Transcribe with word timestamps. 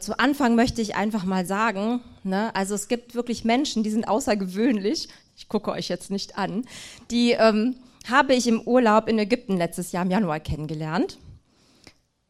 Zu 0.00 0.18
Anfang 0.18 0.54
möchte 0.54 0.80
ich 0.82 0.96
einfach 0.96 1.24
mal 1.24 1.46
sagen, 1.46 2.00
ne, 2.24 2.54
also 2.54 2.74
es 2.74 2.88
gibt 2.88 3.14
wirklich 3.14 3.44
Menschen, 3.44 3.82
die 3.82 3.90
sind 3.90 4.08
außergewöhnlich. 4.08 5.08
Ich 5.36 5.48
gucke 5.48 5.70
euch 5.70 5.88
jetzt 5.88 6.10
nicht 6.10 6.38
an. 6.38 6.64
Die 7.10 7.32
ähm, 7.32 7.76
habe 8.08 8.34
ich 8.34 8.46
im 8.46 8.60
Urlaub 8.60 9.08
in 9.08 9.18
Ägypten 9.18 9.56
letztes 9.56 9.92
Jahr 9.92 10.04
im 10.04 10.10
Januar 10.10 10.40
kennengelernt. 10.40 11.18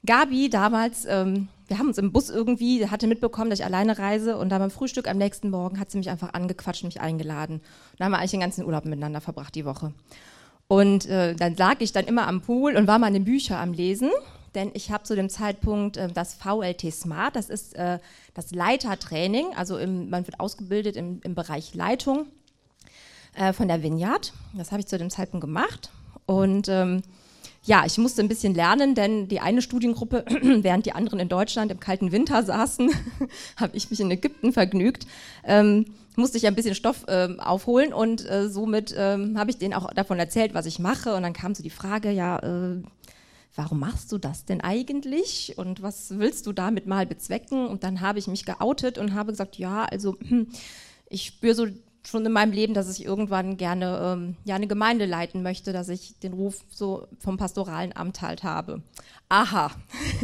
Gabi 0.06 0.48
damals, 0.48 1.04
ähm, 1.04 1.48
wir 1.69 1.79
haben 1.79 1.88
uns 1.88 1.98
im 1.98 2.11
Bus 2.11 2.30
irgendwie, 2.30 2.88
hatte 2.88 3.06
mitbekommen, 3.06 3.51
dass 3.51 3.61
ich 3.61 3.64
alleine 3.64 3.98
reise 3.98 4.37
und 4.37 4.48
da 4.48 4.59
beim 4.59 4.71
Frühstück 4.71 5.09
am 5.09 5.18
nächsten 5.18 5.50
Morgen 5.50 5.79
hat 5.79 5.91
sie 5.91 5.98
mich 5.98 6.11
einfach 6.11 6.32
angequatscht 6.32 6.82
und 6.82 6.89
mich 6.89 7.00
eingeladen. 7.00 7.57
Und 7.57 7.64
da 7.98 8.07
haben 8.07 8.12
wir 8.12 8.18
eigentlich 8.18 8.32
den 8.32 8.41
ganzen 8.41 8.64
Urlaub 8.64 8.84
miteinander 8.84 9.21
verbracht 9.21 9.55
die 9.55 9.64
Woche. 9.64 9.93
Und 10.68 11.07
äh, 11.07 11.34
dann 11.34 11.57
lag 11.57 11.77
ich 11.80 11.93
dann 11.93 12.07
immer 12.07 12.27
am 12.27 12.41
Pool 12.41 12.77
und 12.77 12.87
war 12.87 12.98
meine 12.98 13.21
Bücher 13.21 13.59
am 13.59 13.73
Lesen 13.73 14.11
denn 14.55 14.71
ich 14.75 14.91
habe 14.91 15.05
zu 15.05 15.14
dem 15.14 15.29
Zeitpunkt 15.29 15.96
äh, 15.96 16.09
das 16.09 16.35
VLT 16.35 16.93
Smart, 16.93 17.37
das 17.37 17.51
ist 17.51 17.75
äh, 17.77 17.98
das 18.35 18.53
Leitertraining, 18.53 19.55
also 19.57 19.79
im, 19.79 20.11
man 20.11 20.27
wird 20.27 20.41
ausgebildet 20.41 20.97
im, 20.97 21.20
im 21.23 21.34
Bereich 21.34 21.74
Leitung 21.74 22.27
äh, 23.34 23.52
von 23.52 23.69
der 23.69 23.83
Vineyard. 23.83 24.33
Das 24.55 24.73
habe 24.73 24.80
ich 24.80 24.87
zu 24.87 24.98
dem 24.98 25.10
Zeitpunkt 25.10 25.43
gemacht 25.43 25.91
und 26.27 26.69
ähm, 26.69 27.02
ja, 27.62 27.84
ich 27.84 27.98
musste 27.98 28.23
ein 28.23 28.29
bisschen 28.29 28.55
lernen, 28.55 28.95
denn 28.95 29.29
die 29.29 29.41
eine 29.41 29.60
Studiengruppe, 29.60 30.24
während 30.62 30.87
die 30.87 30.93
anderen 30.93 31.21
in 31.21 31.29
Deutschland 31.29 31.71
im 31.71 31.80
kalten 31.80 32.12
Winter 32.12 32.43
saßen, 32.45 32.91
habe 33.57 33.77
ich 33.77 33.91
mich 33.91 34.01
in 34.01 34.10
Ägypten 34.10 34.52
vergnügt. 34.52 35.07
Ähm, 35.45 35.87
musste 36.16 36.38
ich 36.38 36.46
ein 36.46 36.55
bisschen 36.55 36.74
Stoff 36.74 37.05
äh, 37.07 37.29
aufholen 37.38 37.93
und 37.93 38.29
äh, 38.29 38.48
somit 38.48 38.95
ähm, 38.96 39.38
habe 39.38 39.51
ich 39.51 39.59
denen 39.59 39.74
auch 39.74 39.93
davon 39.93 40.19
erzählt, 40.19 40.55
was 40.55 40.66
ich 40.66 40.79
mache. 40.79 41.15
Und 41.15 41.23
dann 41.23 41.32
kam 41.32 41.55
so 41.55 41.62
die 41.62 41.71
Frage, 41.71 42.10
ja, 42.10 42.38
äh, 42.38 42.82
warum 43.54 43.80
machst 43.80 44.12
du 44.12 44.18
das 44.18 44.45
denn 44.45 44.60
eigentlich 44.60 45.54
und 45.56 45.82
was 45.82 46.18
willst 46.18 46.46
du 46.46 46.52
damit 46.52 46.86
mal 46.86 47.06
bezwecken? 47.06 47.66
Und 47.66 47.84
dann 47.84 48.00
habe 48.00 48.18
ich 48.18 48.26
mich 48.26 48.45
geoutet 48.45 48.98
und 48.98 49.14
habe 49.14 49.32
gesagt, 49.32 49.56
ja, 49.56 49.84
also 49.84 50.16
hm, 50.20 50.48
ich 51.09 51.26
spüre 51.26 51.54
so 51.54 51.66
schon 52.07 52.24
in 52.24 52.32
meinem 52.32 52.52
Leben, 52.52 52.74
dass 52.74 52.90
ich 52.90 53.04
irgendwann 53.04 53.57
gerne 53.57 54.01
ähm, 54.02 54.37
ja, 54.45 54.54
eine 54.54 54.66
Gemeinde 54.66 55.07
leiten 55.07 55.42
möchte, 55.42 55.73
dass 55.73 55.88
ich 55.88 56.18
den 56.20 56.32
Ruf 56.32 56.65
so 56.70 57.07
vom 57.18 57.37
pastoralen 57.37 57.95
Amt 57.95 58.23
halt 58.23 58.42
habe. 58.42 58.82
Aha. 59.29 59.70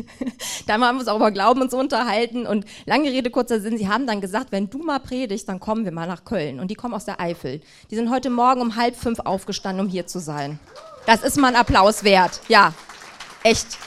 dann 0.66 0.82
haben 0.82 0.96
wir 0.96 1.00
uns 1.00 1.08
auch 1.08 1.16
über 1.16 1.30
Glauben 1.30 1.60
uns 1.60 1.74
unterhalten 1.74 2.46
und 2.46 2.64
lange 2.86 3.10
Rede, 3.10 3.30
kurzer 3.30 3.60
Sinn, 3.60 3.78
sie 3.78 3.88
haben 3.88 4.06
dann 4.06 4.20
gesagt, 4.20 4.52
wenn 4.52 4.70
du 4.70 4.78
mal 4.78 5.00
predigst, 5.00 5.48
dann 5.48 5.60
kommen 5.60 5.84
wir 5.84 5.92
mal 5.92 6.08
nach 6.08 6.24
Köln. 6.24 6.60
Und 6.60 6.70
die 6.70 6.74
kommen 6.74 6.94
aus 6.94 7.04
der 7.04 7.20
Eifel. 7.20 7.60
Die 7.90 7.94
sind 7.94 8.10
heute 8.10 8.30
Morgen 8.30 8.62
um 8.62 8.76
halb 8.76 8.96
fünf 8.96 9.20
aufgestanden, 9.20 9.84
um 9.84 9.90
hier 9.90 10.06
zu 10.06 10.18
sein. 10.18 10.58
Das 11.04 11.22
ist 11.22 11.36
mal 11.36 11.48
ein 11.48 11.56
Applaus 11.56 12.02
wert. 12.04 12.40
Ja, 12.48 12.72
Echt. 13.46 13.78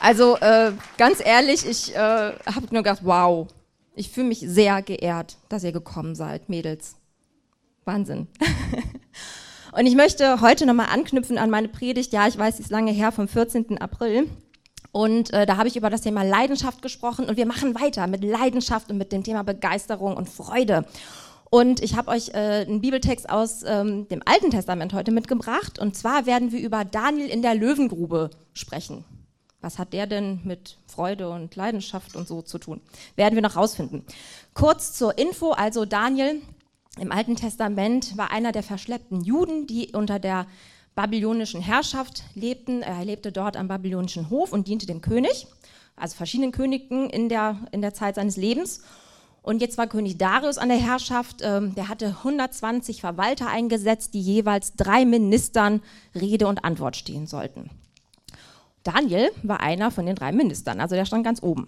Also 0.00 0.36
äh, 0.36 0.72
ganz 0.98 1.24
ehrlich, 1.24 1.66
ich 1.66 1.94
äh, 1.94 1.98
habe 1.98 2.66
nur 2.70 2.82
gedacht, 2.82 3.00
wow, 3.04 3.48
ich 3.94 4.10
fühle 4.10 4.28
mich 4.28 4.40
sehr 4.40 4.82
geehrt, 4.82 5.38
dass 5.48 5.64
ihr 5.64 5.72
gekommen 5.72 6.14
seid, 6.14 6.50
Mädels. 6.50 6.96
Wahnsinn. 7.86 8.26
Und 9.72 9.86
ich 9.86 9.96
möchte 9.96 10.42
heute 10.42 10.66
nochmal 10.66 10.88
anknüpfen 10.92 11.38
an 11.38 11.48
meine 11.48 11.68
Predigt. 11.68 12.12
Ja, 12.12 12.28
ich 12.28 12.36
weiß, 12.36 12.58
sie 12.58 12.64
ist 12.64 12.70
lange 12.70 12.92
her, 12.92 13.10
vom 13.10 13.28
14. 13.28 13.80
April. 13.80 14.28
Und 14.92 15.32
äh, 15.32 15.46
da 15.46 15.56
habe 15.56 15.68
ich 15.68 15.76
über 15.76 15.88
das 15.88 16.02
Thema 16.02 16.22
Leidenschaft 16.22 16.82
gesprochen. 16.82 17.30
Und 17.30 17.38
wir 17.38 17.46
machen 17.46 17.74
weiter 17.80 18.06
mit 18.08 18.22
Leidenschaft 18.22 18.90
und 18.90 18.98
mit 18.98 19.10
dem 19.10 19.24
Thema 19.24 19.42
Begeisterung 19.42 20.18
und 20.18 20.28
Freude. 20.28 20.84
Und 21.50 21.82
ich 21.82 21.96
habe 21.96 22.10
euch 22.10 22.30
äh, 22.30 22.66
einen 22.66 22.80
Bibeltext 22.80 23.28
aus 23.28 23.62
ähm, 23.64 24.06
dem 24.08 24.22
Alten 24.24 24.50
Testament 24.50 24.92
heute 24.92 25.12
mitgebracht. 25.12 25.78
Und 25.78 25.96
zwar 25.96 26.26
werden 26.26 26.52
wir 26.52 26.60
über 26.60 26.84
Daniel 26.84 27.28
in 27.28 27.42
der 27.42 27.54
Löwengrube 27.54 28.30
sprechen. 28.52 29.04
Was 29.60 29.78
hat 29.78 29.92
der 29.92 30.06
denn 30.06 30.40
mit 30.44 30.76
Freude 30.86 31.30
und 31.30 31.56
Leidenschaft 31.56 32.14
und 32.14 32.28
so 32.28 32.42
zu 32.42 32.58
tun? 32.58 32.80
Werden 33.16 33.34
wir 33.34 33.42
noch 33.42 33.56
rausfinden. 33.56 34.04
Kurz 34.54 34.92
zur 34.92 35.18
Info, 35.18 35.50
also 35.50 35.84
Daniel 35.84 36.42
im 37.00 37.12
Alten 37.12 37.36
Testament 37.36 38.16
war 38.16 38.30
einer 38.30 38.52
der 38.52 38.62
verschleppten 38.62 39.22
Juden, 39.22 39.66
die 39.66 39.92
unter 39.94 40.18
der 40.18 40.46
babylonischen 40.94 41.60
Herrschaft 41.60 42.24
lebten. 42.34 42.82
Er 42.82 43.04
lebte 43.04 43.32
dort 43.32 43.56
am 43.56 43.68
babylonischen 43.68 44.30
Hof 44.30 44.52
und 44.52 44.68
diente 44.68 44.86
dem 44.86 45.00
König, 45.00 45.46
also 45.96 46.16
verschiedenen 46.16 46.52
Königen 46.52 47.08
in 47.10 47.28
der, 47.28 47.56
in 47.72 47.80
der 47.82 47.94
Zeit 47.94 48.16
seines 48.16 48.36
Lebens. 48.36 48.82
Und 49.48 49.62
jetzt 49.62 49.78
war 49.78 49.86
König 49.86 50.18
Darius 50.18 50.58
an 50.58 50.68
der 50.68 50.76
Herrschaft. 50.76 51.36
Ähm, 51.40 51.74
der 51.74 51.88
hatte 51.88 52.08
120 52.08 53.00
Verwalter 53.00 53.48
eingesetzt, 53.48 54.12
die 54.12 54.20
jeweils 54.20 54.74
drei 54.76 55.06
Ministern 55.06 55.80
Rede 56.14 56.46
und 56.46 56.64
Antwort 56.64 56.96
stehen 56.96 57.26
sollten. 57.26 57.70
Daniel 58.82 59.30
war 59.42 59.60
einer 59.60 59.90
von 59.90 60.04
den 60.04 60.16
drei 60.16 60.32
Ministern, 60.32 60.82
also 60.82 60.96
der 60.96 61.06
stand 61.06 61.24
ganz 61.24 61.42
oben. 61.42 61.66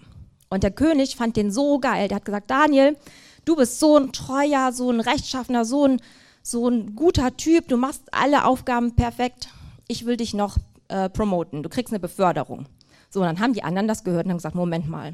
Und 0.50 0.62
der 0.62 0.72
König 0.72 1.16
fand 1.16 1.38
den 1.38 1.50
so 1.50 1.78
geil. 1.78 2.08
Der 2.08 2.16
hat 2.16 2.26
gesagt, 2.26 2.50
Daniel, 2.50 2.98
du 3.46 3.56
bist 3.56 3.80
so 3.80 3.96
ein 3.96 4.12
treuer, 4.12 4.72
so 4.74 4.90
ein 4.90 5.00
rechtschaffener, 5.00 5.64
so 5.64 5.86
ein, 5.86 6.02
so 6.42 6.68
ein 6.68 6.94
guter 6.94 7.34
Typ. 7.38 7.66
Du 7.68 7.78
machst 7.78 8.02
alle 8.12 8.44
Aufgaben 8.44 8.94
perfekt. 8.94 9.48
Ich 9.88 10.04
will 10.04 10.18
dich 10.18 10.34
noch 10.34 10.58
äh, 10.88 11.08
promoten. 11.08 11.62
Du 11.62 11.70
kriegst 11.70 11.94
eine 11.94 12.00
Beförderung. 12.00 12.66
So, 13.08 13.20
und 13.20 13.26
dann 13.26 13.40
haben 13.40 13.54
die 13.54 13.64
anderen 13.64 13.88
das 13.88 14.04
gehört 14.04 14.26
und 14.26 14.32
haben 14.32 14.38
gesagt, 14.38 14.54
Moment 14.54 14.86
mal, 14.86 15.12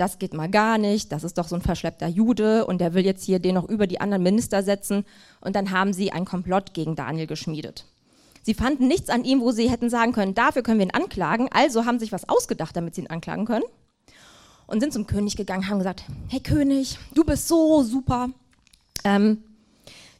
das 0.00 0.18
geht 0.18 0.34
mal 0.34 0.50
gar 0.50 0.78
nicht, 0.78 1.12
das 1.12 1.24
ist 1.24 1.36
doch 1.36 1.46
so 1.46 1.56
ein 1.56 1.62
verschleppter 1.62 2.08
Jude 2.08 2.66
und 2.66 2.80
der 2.80 2.94
will 2.94 3.04
jetzt 3.04 3.24
hier 3.24 3.38
den 3.38 3.54
noch 3.54 3.68
über 3.68 3.86
die 3.86 4.00
anderen 4.00 4.22
Minister 4.22 4.62
setzen. 4.62 5.04
Und 5.40 5.56
dann 5.56 5.70
haben 5.70 5.92
sie 5.92 6.10
einen 6.10 6.24
Komplott 6.24 6.72
gegen 6.72 6.96
Daniel 6.96 7.26
geschmiedet. 7.26 7.84
Sie 8.42 8.54
fanden 8.54 8.88
nichts 8.88 9.10
an 9.10 9.24
ihm, 9.24 9.40
wo 9.40 9.52
sie 9.52 9.68
hätten 9.68 9.90
sagen 9.90 10.12
können, 10.12 10.34
dafür 10.34 10.62
können 10.62 10.78
wir 10.78 10.86
ihn 10.86 10.94
anklagen, 10.94 11.48
also 11.52 11.84
haben 11.84 11.98
sich 11.98 12.12
was 12.12 12.28
ausgedacht, 12.28 12.74
damit 12.74 12.94
sie 12.94 13.02
ihn 13.02 13.08
anklagen 13.08 13.44
können. 13.44 13.64
Und 14.66 14.80
sind 14.80 14.92
zum 14.92 15.06
König 15.06 15.36
gegangen, 15.36 15.68
haben 15.68 15.78
gesagt, 15.78 16.04
hey 16.28 16.40
König, 16.40 16.98
du 17.14 17.24
bist 17.24 17.48
so 17.48 17.82
super. 17.82 18.30
Ähm, 19.04 19.42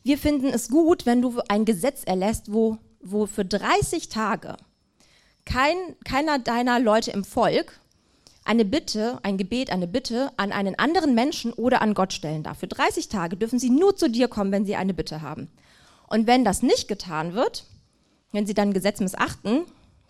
wir 0.03 0.19
finden 0.19 0.49
es 0.49 0.69
gut, 0.69 1.07
wenn 1.07 1.23
du 1.23 1.41
ein 1.49 1.65
Gesetz 1.65 2.03
erlässt, 2.05 2.53
wo, 2.53 2.79
wo 3.01 3.27
für 3.27 3.45
30 3.45 4.09
Tage 4.09 4.57
kein, 5.45 5.77
keiner 6.05 6.39
deiner 6.39 6.79
Leute 6.81 7.13
im 7.13 7.25
Volk 7.25 7.81
eine 8.45 8.65
Bitte, 8.65 9.19
ein 9.23 9.39
Gebet, 9.39 9.71
eine 9.71 9.87
Bitte 9.87 10.31
an 10.37 10.53
einen 10.53 10.79
anderen 10.79 11.15
Menschen 11.15 11.53
oder 11.53 11.83
an 11.83 11.95
Gott 11.95 12.13
stellen 12.13 12.43
darf. 12.43 12.59
Für 12.59 12.67
30 12.67 13.09
Tage 13.09 13.37
dürfen 13.37 13.59
sie 13.59 13.71
nur 13.71 13.97
zu 13.97 14.09
dir 14.09 14.29
kommen, 14.29 14.53
wenn 14.53 14.67
sie 14.67 14.77
eine 14.77 14.95
Bitte 14.95 15.23
haben. 15.23 15.49
Und 16.09 16.27
wenn 16.27 16.45
das 16.45 16.63
nicht 16.63 16.89
getan 16.89 17.35
wird, 17.35 17.65
wenn 18.33 18.47
sie 18.47 18.55
dann 18.55 18.73
Gesetz 18.73 19.01
missachten, 19.01 19.63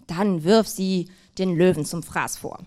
dann 0.06 0.44
wirf 0.44 0.66
sie 0.66 1.10
den 1.38 1.56
Löwen 1.56 1.84
zum 1.84 2.02
Fraß 2.02 2.38
vor. 2.38 2.60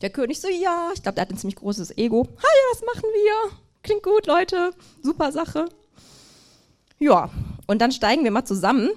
Der 0.00 0.10
König 0.10 0.40
so, 0.40 0.48
ja, 0.48 0.90
ich 0.94 1.02
glaube, 1.02 1.16
der 1.16 1.22
hat 1.22 1.30
ein 1.30 1.38
ziemlich 1.38 1.56
großes 1.56 1.96
Ego. 1.98 2.24
Ha, 2.24 2.42
ja, 2.42 2.72
das 2.72 2.82
machen 2.86 3.08
wir. 3.12 3.58
Klingt 3.82 4.02
gut, 4.02 4.26
Leute. 4.26 4.70
Super 5.02 5.32
Sache. 5.32 5.68
Ja, 6.98 7.30
und 7.66 7.80
dann 7.80 7.92
steigen 7.92 8.24
wir 8.24 8.30
mal 8.30 8.44
zusammen 8.44 8.90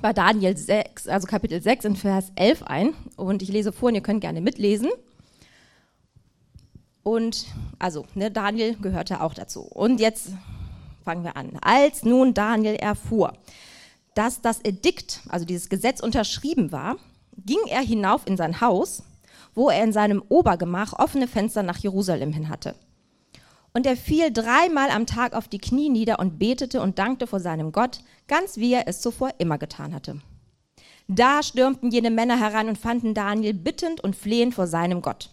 bei 0.00 0.12
Daniel 0.12 0.56
6, 0.56 1.08
also 1.08 1.26
Kapitel 1.26 1.62
6 1.62 1.84
in 1.84 1.96
Vers 1.96 2.32
11 2.36 2.62
ein. 2.64 2.94
Und 3.16 3.42
ich 3.42 3.48
lese 3.48 3.72
vor 3.72 3.88
und 3.88 3.94
ihr 3.94 4.00
könnt 4.00 4.20
gerne 4.20 4.40
mitlesen. 4.40 4.88
Und 7.02 7.46
also, 7.78 8.06
ne, 8.14 8.30
Daniel 8.30 8.76
gehörte 8.76 9.22
auch 9.22 9.34
dazu. 9.34 9.62
Und 9.62 10.00
jetzt 10.00 10.30
fangen 11.04 11.24
wir 11.24 11.36
an. 11.36 11.58
Als 11.62 12.04
nun 12.04 12.34
Daniel 12.34 12.74
erfuhr, 12.74 13.32
dass 14.14 14.42
das 14.42 14.60
Edikt, 14.64 15.22
also 15.28 15.44
dieses 15.44 15.68
Gesetz 15.68 16.00
unterschrieben 16.00 16.72
war, 16.72 16.96
ging 17.46 17.60
er 17.68 17.80
hinauf 17.80 18.26
in 18.26 18.36
sein 18.36 18.60
Haus, 18.60 19.02
wo 19.54 19.70
er 19.70 19.82
in 19.82 19.92
seinem 19.92 20.22
Obergemach 20.28 20.92
offene 20.92 21.28
Fenster 21.28 21.62
nach 21.62 21.78
Jerusalem 21.78 22.32
hin 22.32 22.48
hatte. 22.48 22.74
Und 23.72 23.86
er 23.86 23.96
fiel 23.96 24.32
dreimal 24.32 24.90
am 24.90 25.06
Tag 25.06 25.34
auf 25.34 25.48
die 25.48 25.58
Knie 25.58 25.88
nieder 25.88 26.18
und 26.18 26.38
betete 26.38 26.80
und 26.80 26.98
dankte 26.98 27.26
vor 27.26 27.40
seinem 27.40 27.72
Gott, 27.72 28.00
ganz 28.26 28.56
wie 28.56 28.72
er 28.72 28.88
es 28.88 29.00
zuvor 29.00 29.30
immer 29.38 29.58
getan 29.58 29.94
hatte. 29.94 30.20
Da 31.06 31.42
stürmten 31.42 31.90
jene 31.90 32.10
Männer 32.10 32.38
heran 32.38 32.68
und 32.68 32.76
fanden 32.78 33.14
Daniel 33.14 33.54
bittend 33.54 34.02
und 34.02 34.14
flehend 34.14 34.54
vor 34.54 34.66
seinem 34.66 35.00
Gott. 35.00 35.30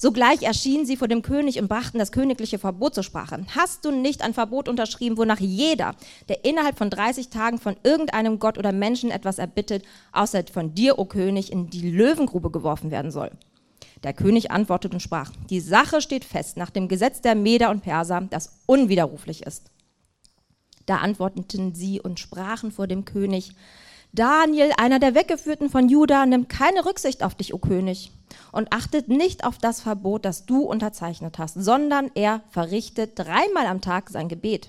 Sogleich 0.00 0.42
erschienen 0.42 0.86
sie 0.86 0.96
vor 0.96 1.08
dem 1.08 1.22
König 1.22 1.58
und 1.58 1.66
brachten 1.66 1.98
das 1.98 2.12
königliche 2.12 2.60
Verbot 2.60 2.94
zur 2.94 3.02
Sprache. 3.02 3.44
Hast 3.56 3.84
du 3.84 3.90
nicht 3.90 4.22
ein 4.22 4.32
Verbot 4.32 4.68
unterschrieben, 4.68 5.16
wonach 5.16 5.40
jeder, 5.40 5.96
der 6.28 6.44
innerhalb 6.44 6.78
von 6.78 6.88
30 6.88 7.30
Tagen 7.30 7.58
von 7.58 7.76
irgendeinem 7.82 8.38
Gott 8.38 8.58
oder 8.58 8.70
Menschen 8.70 9.10
etwas 9.10 9.38
erbittet, 9.38 9.84
außer 10.12 10.44
von 10.52 10.72
dir, 10.72 11.00
o 11.00 11.04
König, 11.04 11.50
in 11.50 11.68
die 11.68 11.90
Löwengrube 11.90 12.52
geworfen 12.52 12.92
werden 12.92 13.10
soll? 13.10 13.32
Der 14.04 14.12
König 14.12 14.50
antwortete 14.50 14.94
und 14.94 15.00
sprach, 15.00 15.32
die 15.50 15.60
Sache 15.60 16.00
steht 16.00 16.24
fest 16.24 16.56
nach 16.56 16.70
dem 16.70 16.88
Gesetz 16.88 17.20
der 17.20 17.34
Meder 17.34 17.70
und 17.70 17.82
Perser, 17.82 18.26
das 18.30 18.60
unwiderruflich 18.66 19.42
ist. 19.42 19.70
Da 20.86 20.98
antworteten 20.98 21.74
sie 21.74 22.00
und 22.00 22.20
sprachen 22.20 22.70
vor 22.70 22.86
dem 22.86 23.04
König, 23.04 23.52
Daniel, 24.12 24.72
einer 24.78 24.98
der 24.98 25.14
Weggeführten 25.14 25.68
von 25.68 25.90
Juda, 25.90 26.24
nimmt 26.24 26.48
keine 26.48 26.86
Rücksicht 26.86 27.22
auf 27.22 27.34
dich, 27.34 27.52
o 27.52 27.58
König, 27.58 28.10
und 28.52 28.72
achtet 28.72 29.08
nicht 29.08 29.44
auf 29.44 29.58
das 29.58 29.82
Verbot, 29.82 30.24
das 30.24 30.46
du 30.46 30.62
unterzeichnet 30.62 31.38
hast, 31.38 31.54
sondern 31.54 32.10
er 32.14 32.40
verrichtet 32.48 33.18
dreimal 33.18 33.66
am 33.66 33.82
Tag 33.82 34.08
sein 34.08 34.28
Gebet. 34.28 34.68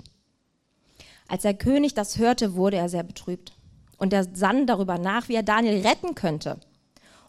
Als 1.30 1.44
der 1.44 1.54
König 1.54 1.94
das 1.94 2.18
hörte, 2.18 2.56
wurde 2.56 2.78
er 2.78 2.90
sehr 2.90 3.04
betrübt. 3.04 3.54
Und 3.98 4.12
er 4.12 4.26
sann 4.34 4.68
darüber 4.68 4.98
nach, 4.98 5.30
wie 5.30 5.36
er 5.36 5.44
Daniel 5.44 5.86
retten 5.86 6.16
könnte 6.16 6.60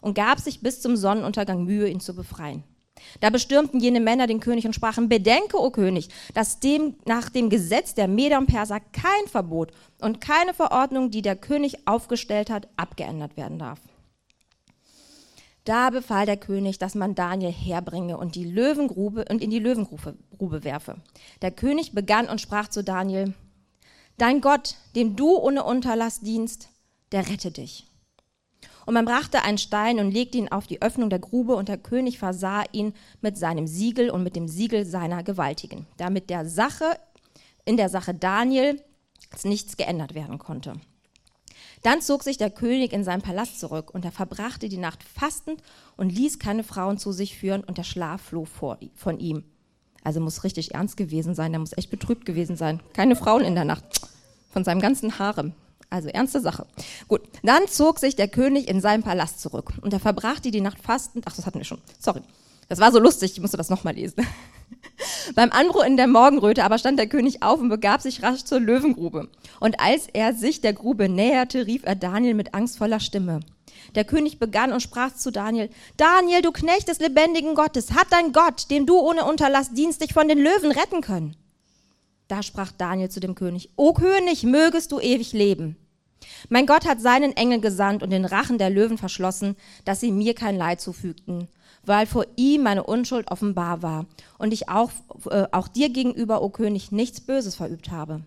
und 0.01 0.15
gab 0.15 0.39
sich 0.39 0.61
bis 0.61 0.81
zum 0.81 0.97
Sonnenuntergang 0.97 1.63
Mühe, 1.63 1.87
ihn 1.87 1.99
zu 1.99 2.13
befreien. 2.13 2.63
Da 3.19 3.29
bestürmten 3.29 3.79
jene 3.79 3.99
Männer 3.99 4.27
den 4.27 4.39
König 4.39 4.65
und 4.65 4.73
sprachen, 4.73 5.09
bedenke, 5.09 5.57
o 5.57 5.69
König, 5.71 6.09
dass 6.33 6.59
dem, 6.59 6.95
nach 7.05 7.29
dem 7.29 7.49
Gesetz 7.49 7.95
der 7.95 8.07
Meder 8.07 8.37
und 8.37 8.47
Perser 8.47 8.79
kein 8.79 9.27
Verbot 9.27 9.71
und 10.01 10.21
keine 10.21 10.53
Verordnung, 10.53 11.09
die 11.09 11.21
der 11.21 11.35
König 11.35 11.87
aufgestellt 11.87 12.49
hat, 12.49 12.67
abgeändert 12.77 13.37
werden 13.37 13.59
darf. 13.59 13.79
Da 15.63 15.91
befahl 15.91 16.25
der 16.25 16.37
König, 16.37 16.79
dass 16.79 16.95
man 16.95 17.13
Daniel 17.13 17.51
herbringe 17.51 18.17
und 18.17 18.35
die 18.35 18.45
Löwengrube 18.45 19.25
und 19.29 19.43
in 19.43 19.51
die 19.51 19.59
Löwengrube 19.59 20.15
Grube 20.37 20.63
werfe. 20.63 20.95
Der 21.43 21.51
König 21.51 21.93
begann 21.93 22.27
und 22.27 22.41
sprach 22.41 22.67
zu 22.67 22.83
Daniel: 22.83 23.35
Dein 24.17 24.41
Gott, 24.41 24.75
dem 24.95 25.15
du 25.15 25.37
ohne 25.37 25.63
Unterlass 25.63 26.21
dienst, 26.21 26.69
der 27.11 27.29
rette 27.29 27.51
dich. 27.51 27.90
Und 28.85 28.93
man 28.93 29.05
brachte 29.05 29.43
einen 29.43 29.57
Stein 29.57 29.99
und 29.99 30.11
legte 30.11 30.37
ihn 30.37 30.49
auf 30.49 30.67
die 30.67 30.81
Öffnung 30.81 31.09
der 31.09 31.19
Grube, 31.19 31.55
und 31.55 31.69
der 31.69 31.77
König 31.77 32.17
versah 32.17 32.63
ihn 32.71 32.93
mit 33.21 33.37
seinem 33.37 33.67
Siegel 33.67 34.09
und 34.09 34.23
mit 34.23 34.35
dem 34.35 34.47
Siegel 34.47 34.85
seiner 34.85 35.23
Gewaltigen, 35.23 35.87
damit 35.97 36.29
der 36.29 36.45
Sache, 36.45 36.97
in 37.65 37.77
der 37.77 37.89
Sache 37.89 38.13
Daniel 38.13 38.81
nichts 39.43 39.77
geändert 39.77 40.15
werden 40.15 40.39
konnte. 40.39 40.73
Dann 41.83 42.01
zog 42.01 42.23
sich 42.23 42.37
der 42.37 42.51
König 42.51 42.93
in 42.93 43.03
seinen 43.03 43.21
Palast 43.21 43.59
zurück, 43.59 43.93
und 43.93 44.05
er 44.05 44.11
verbrachte 44.11 44.69
die 44.69 44.77
Nacht 44.77 45.03
fastend 45.03 45.61
und 45.97 46.11
ließ 46.11 46.39
keine 46.39 46.63
Frauen 46.63 46.97
zu 46.97 47.11
sich 47.11 47.37
führen, 47.37 47.63
und 47.63 47.77
der 47.77 47.83
Schlaf 47.83 48.21
floh 48.21 48.45
vor, 48.45 48.79
von 48.95 49.19
ihm. 49.19 49.43
Also 50.03 50.19
muss 50.19 50.43
richtig 50.43 50.73
ernst 50.73 50.97
gewesen 50.97 51.35
sein, 51.35 51.51
der 51.51 51.59
muss 51.59 51.77
echt 51.77 51.91
betrübt 51.91 52.25
gewesen 52.25 52.55
sein. 52.55 52.81
Keine 52.93 53.15
Frauen 53.15 53.43
in 53.43 53.55
der 53.55 53.65
Nacht. 53.65 53.85
Von 54.49 54.63
seinem 54.63 54.81
ganzen 54.81 55.19
Harem. 55.19 55.53
Also 55.91 56.07
ernste 56.07 56.39
Sache. 56.39 56.65
Gut, 57.09 57.21
dann 57.43 57.67
zog 57.67 57.99
sich 57.99 58.15
der 58.15 58.29
König 58.29 58.69
in 58.69 58.79
seinen 58.79 59.03
Palast 59.03 59.41
zurück 59.41 59.73
und 59.81 59.91
er 59.91 59.99
verbrachte 59.99 60.49
die 60.49 60.61
Nacht 60.61 60.79
fastend. 60.79 61.25
Ach, 61.27 61.35
das 61.35 61.45
hatten 61.45 61.59
wir 61.59 61.65
schon. 61.65 61.81
Sorry. 61.99 62.21
Das 62.69 62.79
war 62.79 62.93
so 62.93 62.99
lustig, 62.99 63.33
ich 63.33 63.41
musste 63.41 63.57
das 63.57 63.69
nochmal 63.69 63.95
lesen. 63.95 64.25
Beim 65.35 65.51
Anbruch 65.51 65.83
in 65.83 65.97
der 65.97 66.07
Morgenröte 66.07 66.63
aber 66.63 66.77
stand 66.77 66.97
der 66.97 67.09
König 67.09 67.43
auf 67.43 67.59
und 67.59 67.67
begab 67.67 68.01
sich 68.01 68.23
rasch 68.23 68.45
zur 68.45 68.61
Löwengrube. 68.61 69.27
Und 69.59 69.81
als 69.81 70.07
er 70.07 70.33
sich 70.33 70.61
der 70.61 70.71
Grube 70.71 71.09
näherte, 71.09 71.67
rief 71.67 71.83
er 71.83 71.95
Daniel 71.95 72.35
mit 72.35 72.53
angstvoller 72.53 73.01
Stimme. 73.01 73.41
Der 73.95 74.05
König 74.05 74.39
begann 74.39 74.71
und 74.71 74.79
sprach 74.79 75.13
zu 75.13 75.29
Daniel, 75.29 75.69
Daniel, 75.97 76.41
du 76.41 76.53
Knecht 76.53 76.87
des 76.87 76.99
lebendigen 76.99 77.55
Gottes, 77.55 77.91
hat 77.91 78.07
dein 78.11 78.31
Gott, 78.31 78.71
dem 78.71 78.85
du 78.85 78.97
ohne 78.97 79.25
Unterlass 79.25 79.73
dienst, 79.73 80.01
dich 80.01 80.13
von 80.13 80.29
den 80.29 80.39
Löwen 80.39 80.71
retten 80.71 81.01
können? 81.01 81.35
Da 82.29 82.43
sprach 82.43 82.71
Daniel 82.71 83.09
zu 83.09 83.19
dem 83.19 83.35
König, 83.35 83.71
O 83.75 83.91
König, 83.91 84.43
mögest 84.43 84.93
du 84.93 85.01
ewig 85.01 85.33
leben. 85.33 85.75
Mein 86.49 86.65
Gott 86.65 86.85
hat 86.85 87.01
seinen 87.01 87.35
Engel 87.35 87.61
gesandt 87.61 88.03
und 88.03 88.09
den 88.09 88.25
Rachen 88.25 88.57
der 88.57 88.69
Löwen 88.69 88.97
verschlossen, 88.97 89.55
dass 89.85 89.99
sie 89.99 90.11
mir 90.11 90.35
kein 90.35 90.57
Leid 90.57 90.81
zufügten, 90.81 91.47
weil 91.83 92.05
vor 92.05 92.25
ihm 92.35 92.63
meine 92.63 92.83
Unschuld 92.83 93.29
offenbar 93.31 93.81
war 93.81 94.05
und 94.37 94.53
ich 94.53 94.69
auch, 94.69 94.91
äh, 95.29 95.45
auch 95.51 95.67
dir 95.67 95.89
gegenüber, 95.89 96.41
o 96.41 96.49
König, 96.49 96.91
nichts 96.91 97.21
Böses 97.21 97.55
verübt 97.55 97.91
habe. 97.91 98.21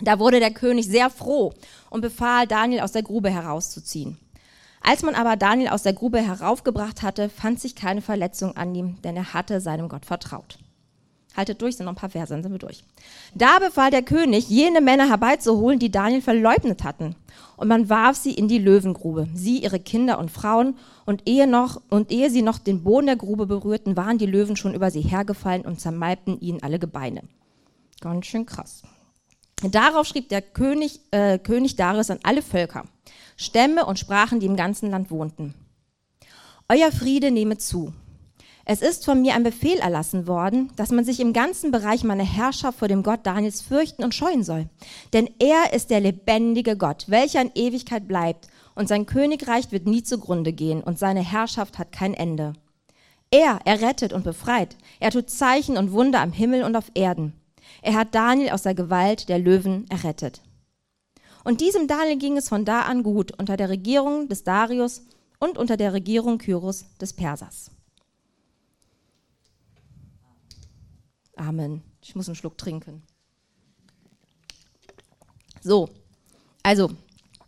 Da 0.00 0.18
wurde 0.18 0.40
der 0.40 0.52
König 0.52 0.86
sehr 0.86 1.10
froh 1.10 1.52
und 1.90 2.00
befahl, 2.00 2.46
Daniel 2.46 2.80
aus 2.80 2.92
der 2.92 3.02
Grube 3.02 3.30
herauszuziehen. 3.30 4.18
Als 4.80 5.02
man 5.02 5.14
aber 5.14 5.36
Daniel 5.36 5.68
aus 5.68 5.84
der 5.84 5.92
Grube 5.92 6.18
heraufgebracht 6.18 7.02
hatte, 7.02 7.28
fand 7.28 7.60
sich 7.60 7.76
keine 7.76 8.02
Verletzung 8.02 8.56
an 8.56 8.74
ihm, 8.74 9.00
denn 9.02 9.16
er 9.16 9.32
hatte 9.32 9.60
seinem 9.60 9.88
Gott 9.88 10.06
vertraut. 10.06 10.58
Haltet 11.36 11.62
durch, 11.62 11.76
sind 11.76 11.86
noch 11.86 11.92
ein 11.92 11.96
paar 11.96 12.10
Verse, 12.10 12.32
dann 12.32 12.42
sind 12.42 12.52
wir 12.52 12.58
durch. 12.58 12.84
Da 13.34 13.58
befahl 13.58 13.90
der 13.90 14.02
König, 14.02 14.48
jene 14.48 14.80
Männer 14.80 15.08
herbeizuholen, 15.08 15.78
die 15.78 15.90
Daniel 15.90 16.20
verleugnet 16.20 16.84
hatten. 16.84 17.16
Und 17.56 17.68
man 17.68 17.88
warf 17.88 18.16
sie 18.16 18.34
in 18.34 18.48
die 18.48 18.58
Löwengrube, 18.58 19.28
sie, 19.34 19.58
ihre 19.58 19.80
Kinder 19.80 20.18
und 20.18 20.30
Frauen, 20.30 20.76
und 21.06 21.22
ehe, 21.26 21.46
noch, 21.46 21.80
und 21.88 22.12
ehe 22.12 22.30
sie 22.30 22.42
noch 22.42 22.58
den 22.58 22.82
Boden 22.82 23.06
der 23.06 23.16
Grube 23.16 23.46
berührten, 23.46 23.96
waren 23.96 24.18
die 24.18 24.26
Löwen 24.26 24.56
schon 24.56 24.74
über 24.74 24.90
sie 24.90 25.00
hergefallen 25.00 25.62
und 25.62 25.80
zermalbten 25.80 26.40
ihnen 26.40 26.62
alle 26.62 26.78
Gebeine. 26.78 27.22
Ganz 28.00 28.26
schön 28.26 28.46
krass. 28.46 28.82
Darauf 29.62 30.06
schrieb 30.06 30.28
der 30.28 30.42
König, 30.42 31.00
äh, 31.12 31.38
König 31.38 31.76
Darius 31.76 32.10
an 32.10 32.18
alle 32.24 32.42
Völker, 32.42 32.84
Stämme 33.36 33.86
und 33.86 33.98
Sprachen, 33.98 34.40
die 34.40 34.46
im 34.46 34.56
ganzen 34.56 34.90
Land 34.90 35.10
wohnten. 35.10 35.54
Euer 36.68 36.90
Friede 36.90 37.30
nehme 37.30 37.58
zu 37.58 37.92
es 38.64 38.80
ist 38.80 39.04
von 39.04 39.20
mir 39.20 39.34
ein 39.34 39.42
Befehl 39.42 39.78
erlassen 39.78 40.26
worden, 40.26 40.70
dass 40.76 40.90
man 40.90 41.04
sich 41.04 41.18
im 41.18 41.32
ganzen 41.32 41.72
Bereich 41.72 42.04
meiner 42.04 42.24
Herrschaft 42.24 42.78
vor 42.78 42.88
dem 42.88 43.02
Gott 43.02 43.20
Daniels 43.24 43.60
fürchten 43.60 44.04
und 44.04 44.14
scheuen 44.14 44.44
soll. 44.44 44.68
Denn 45.12 45.28
er 45.40 45.72
ist 45.72 45.90
der 45.90 46.00
lebendige 46.00 46.76
Gott, 46.76 47.06
welcher 47.08 47.42
in 47.42 47.50
Ewigkeit 47.54 48.06
bleibt, 48.06 48.48
und 48.74 48.88
sein 48.88 49.04
Königreich 49.04 49.70
wird 49.70 49.86
nie 49.86 50.02
zugrunde 50.02 50.52
gehen, 50.52 50.82
und 50.82 50.98
seine 50.98 51.20
Herrschaft 51.20 51.78
hat 51.78 51.92
kein 51.92 52.14
Ende. 52.14 52.54
Er 53.30 53.60
errettet 53.64 54.12
und 54.12 54.24
befreit. 54.24 54.76
Er 55.00 55.10
tut 55.10 55.30
Zeichen 55.30 55.76
und 55.76 55.92
Wunder 55.92 56.20
am 56.20 56.32
Himmel 56.32 56.62
und 56.62 56.76
auf 56.76 56.90
Erden. 56.94 57.32
Er 57.80 57.94
hat 57.94 58.14
Daniel 58.14 58.50
aus 58.50 58.62
der 58.62 58.74
Gewalt 58.74 59.28
der 59.28 59.38
Löwen 59.38 59.86
errettet. 59.90 60.42
Und 61.42 61.60
diesem 61.60 61.88
Daniel 61.88 62.18
ging 62.18 62.36
es 62.36 62.48
von 62.48 62.64
da 62.64 62.82
an 62.82 63.02
gut 63.02 63.32
unter 63.38 63.56
der 63.56 63.68
Regierung 63.68 64.28
des 64.28 64.44
Darius 64.44 65.02
und 65.40 65.58
unter 65.58 65.76
der 65.76 65.92
Regierung 65.92 66.38
Kyros 66.38 66.84
des 67.00 67.14
Persers. 67.14 67.70
Amen. 71.42 71.82
Ich 72.00 72.14
muss 72.14 72.28
einen 72.28 72.36
Schluck 72.36 72.56
trinken. 72.56 73.02
So, 75.60 75.88
also, 76.62 76.90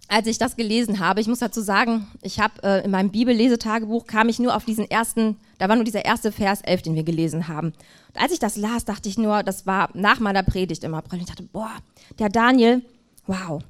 als 0.09 0.27
ich 0.27 0.39
das 0.39 0.57
gelesen 0.57 0.99
habe, 0.99 1.21
ich 1.21 1.29
muss 1.29 1.39
dazu 1.39 1.61
sagen, 1.61 2.09
ich 2.21 2.41
habe 2.41 2.63
äh, 2.65 2.85
in 2.85 2.91
meinem 2.91 3.11
Bibellesetagebuch 3.11 4.07
kam 4.07 4.29
ich 4.29 4.41
nur 4.41 4.57
auf 4.57 4.65
diesen 4.65 4.91
ersten, 4.91 5.37
da 5.59 5.69
war 5.69 5.77
nur 5.77 5.85
dieser 5.85 6.05
erste 6.05 6.33
Vers 6.33 6.61
11, 6.63 6.83
den 6.83 6.95
wir 6.97 7.05
gelesen 7.05 7.47
haben. 7.47 7.69
Und 7.69 8.21
als 8.21 8.33
ich 8.33 8.41
das 8.41 8.57
las, 8.57 8.85
dachte 8.85 9.09
ich 9.09 9.17
nur, 9.17 9.45
das 9.45 9.65
war 9.65 9.91
nach 9.95 10.19
meiner 10.19 10.43
Predigt 10.43 10.83
im 10.83 10.95
April. 10.95 11.21
Ich 11.21 11.27
dachte, 11.27 11.45
boah, 11.45 11.73
der 12.19 12.29
Daniel, 12.29 12.85
wow, 13.27 13.63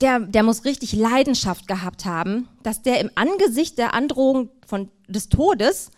der, 0.00 0.20
der 0.20 0.44
muss 0.44 0.64
richtig 0.64 0.92
Leidenschaft 0.92 1.66
gehabt 1.66 2.04
haben, 2.04 2.48
dass 2.62 2.82
der 2.82 3.00
im 3.00 3.10
Angesicht 3.16 3.78
der 3.78 3.92
Androhung 3.94 4.50
von, 4.66 4.88
des 5.08 5.28
Todes 5.28 5.90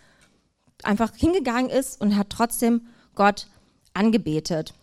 einfach 0.83 1.15
hingegangen 1.15 1.69
ist 1.69 2.01
und 2.01 2.15
hat 2.15 2.29
trotzdem 2.29 2.87
Gott 3.15 3.47
angebetet. 3.97 4.73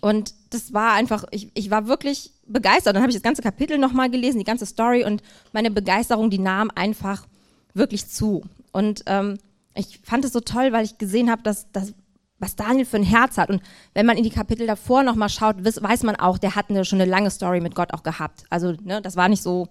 Und 0.00 0.34
das 0.50 0.72
war 0.72 0.94
einfach, 0.94 1.24
ich, 1.30 1.50
ich 1.54 1.70
war 1.70 1.86
wirklich 1.86 2.32
begeistert. 2.46 2.94
Dann 2.94 3.02
habe 3.02 3.10
ich 3.10 3.16
das 3.16 3.22
ganze 3.22 3.42
Kapitel 3.42 3.78
nochmal 3.78 4.10
gelesen, 4.10 4.38
die 4.38 4.44
ganze 4.44 4.66
Story 4.66 5.04
und 5.04 5.22
meine 5.52 5.70
Begeisterung, 5.70 6.30
die 6.30 6.38
nahm 6.38 6.70
einfach 6.74 7.26
wirklich 7.74 8.08
zu. 8.08 8.42
Und 8.72 9.02
ähm, 9.06 9.38
ich 9.74 10.00
fand 10.02 10.24
es 10.24 10.32
so 10.32 10.40
toll, 10.40 10.72
weil 10.72 10.84
ich 10.84 10.98
gesehen 10.98 11.30
habe, 11.30 11.42
dass, 11.42 11.70
dass 11.72 11.94
was 12.38 12.56
Daniel 12.56 12.86
für 12.86 12.96
ein 12.96 13.04
Herz 13.04 13.38
hat. 13.38 13.50
Und 13.50 13.62
wenn 13.94 14.06
man 14.06 14.16
in 14.16 14.24
die 14.24 14.30
Kapitel 14.30 14.66
davor 14.66 15.02
nochmal 15.02 15.28
schaut, 15.28 15.62
weiß 15.64 16.02
man 16.02 16.16
auch, 16.16 16.38
der 16.38 16.56
hat 16.56 16.70
eine, 16.70 16.84
schon 16.84 17.00
eine 17.00 17.10
lange 17.10 17.30
Story 17.30 17.60
mit 17.60 17.74
Gott 17.74 17.92
auch 17.92 18.02
gehabt. 18.02 18.44
Also 18.50 18.74
ne, 18.82 19.00
das 19.00 19.16
war 19.16 19.28
nicht 19.28 19.42
so 19.42 19.68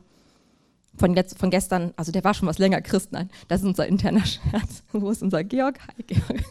von, 0.97 1.15
von 1.37 1.49
gestern, 1.49 1.93
also 1.97 2.11
der 2.11 2.23
war 2.23 2.33
schon 2.33 2.47
was 2.47 2.59
länger 2.59 2.81
Christ. 2.81 3.11
Nein, 3.11 3.29
das 3.47 3.61
ist 3.61 3.67
unser 3.67 3.87
interner 3.87 4.25
Scherz. 4.25 4.83
Wo 4.91 5.09
ist 5.09 5.21
unser 5.21 5.43
Georg? 5.43 5.79
Hi, 5.87 6.03
Georg 6.03 6.43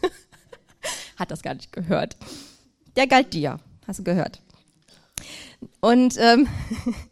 hat 1.21 1.31
das 1.31 1.43
gar 1.43 1.55
nicht 1.55 1.73
gehört. 1.73 2.17
Der 2.97 3.07
galt 3.07 3.33
dir, 3.33 3.59
hast 3.87 4.01
du 4.01 4.05
gehört. 4.05 4.41
Und 5.81 6.17
ähm, 6.19 6.49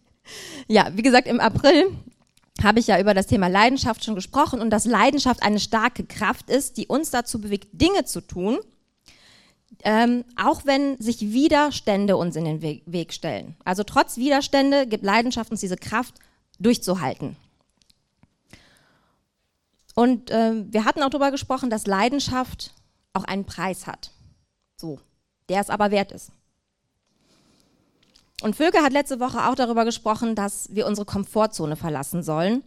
ja, 0.67 0.89
wie 0.95 1.03
gesagt, 1.03 1.29
im 1.29 1.41
April 1.41 1.93
habe 2.63 2.81
ich 2.81 2.89
ja 2.89 2.99
über 2.99 3.15
das 3.15 3.27
Thema 3.27 3.47
Leidenschaft 3.47 4.05
schon 4.05 4.15
gesprochen 4.15 4.61
und 4.61 4.71
dass 4.71 4.85
Leidenschaft 4.85 5.43
eine 5.43 5.61
starke 5.61 6.05
Kraft 6.05 6.51
ist, 6.51 6.77
die 6.77 6.87
uns 6.87 7.11
dazu 7.11 7.41
bewegt, 7.41 7.69
Dinge 7.73 8.05
zu 8.05 8.21
tun, 8.21 8.59
ähm, 9.85 10.25
auch 10.37 10.67
wenn 10.67 11.01
sich 11.01 11.21
Widerstände 11.21 12.17
uns 12.17 12.35
in 12.35 12.45
den 12.45 12.63
Weg, 12.63 13.13
stellen. 13.13 13.57
Also 13.65 13.85
trotz 13.85 14.17
Widerstände 14.17 14.87
gibt 14.87 15.05
Leidenschaft 15.05 15.51
uns 15.53 15.61
diese 15.61 15.77
Kraft, 15.77 16.15
durchzuhalten. 16.59 17.37
Und 19.95 20.31
äh, 20.31 20.65
wir 20.73 20.85
hatten 20.85 21.03
auch 21.03 21.11
darüber 21.11 21.31
gesprochen, 21.31 21.71
dass 21.71 21.87
Leidenschaft 21.87 22.73
auch 23.19 23.25
einen 23.25 23.45
Preis 23.45 23.87
hat. 23.87 24.13
So, 24.77 25.01
der 25.49 25.61
es 25.61 25.71
aber 25.71 25.91
wert 25.91 26.13
ist. 26.13 26.31
Und 28.43 28.55
Vöge 28.55 28.79
hat 28.83 28.93
letzte 28.93 29.19
Woche 29.19 29.49
auch 29.49 29.57
darüber 29.57 29.85
gesprochen, 29.85 30.35
dass 30.35 30.69
wir 30.73 30.87
unsere 30.87 31.05
Komfortzone 31.05 31.75
verlassen 31.75 32.23
sollen 32.23 32.63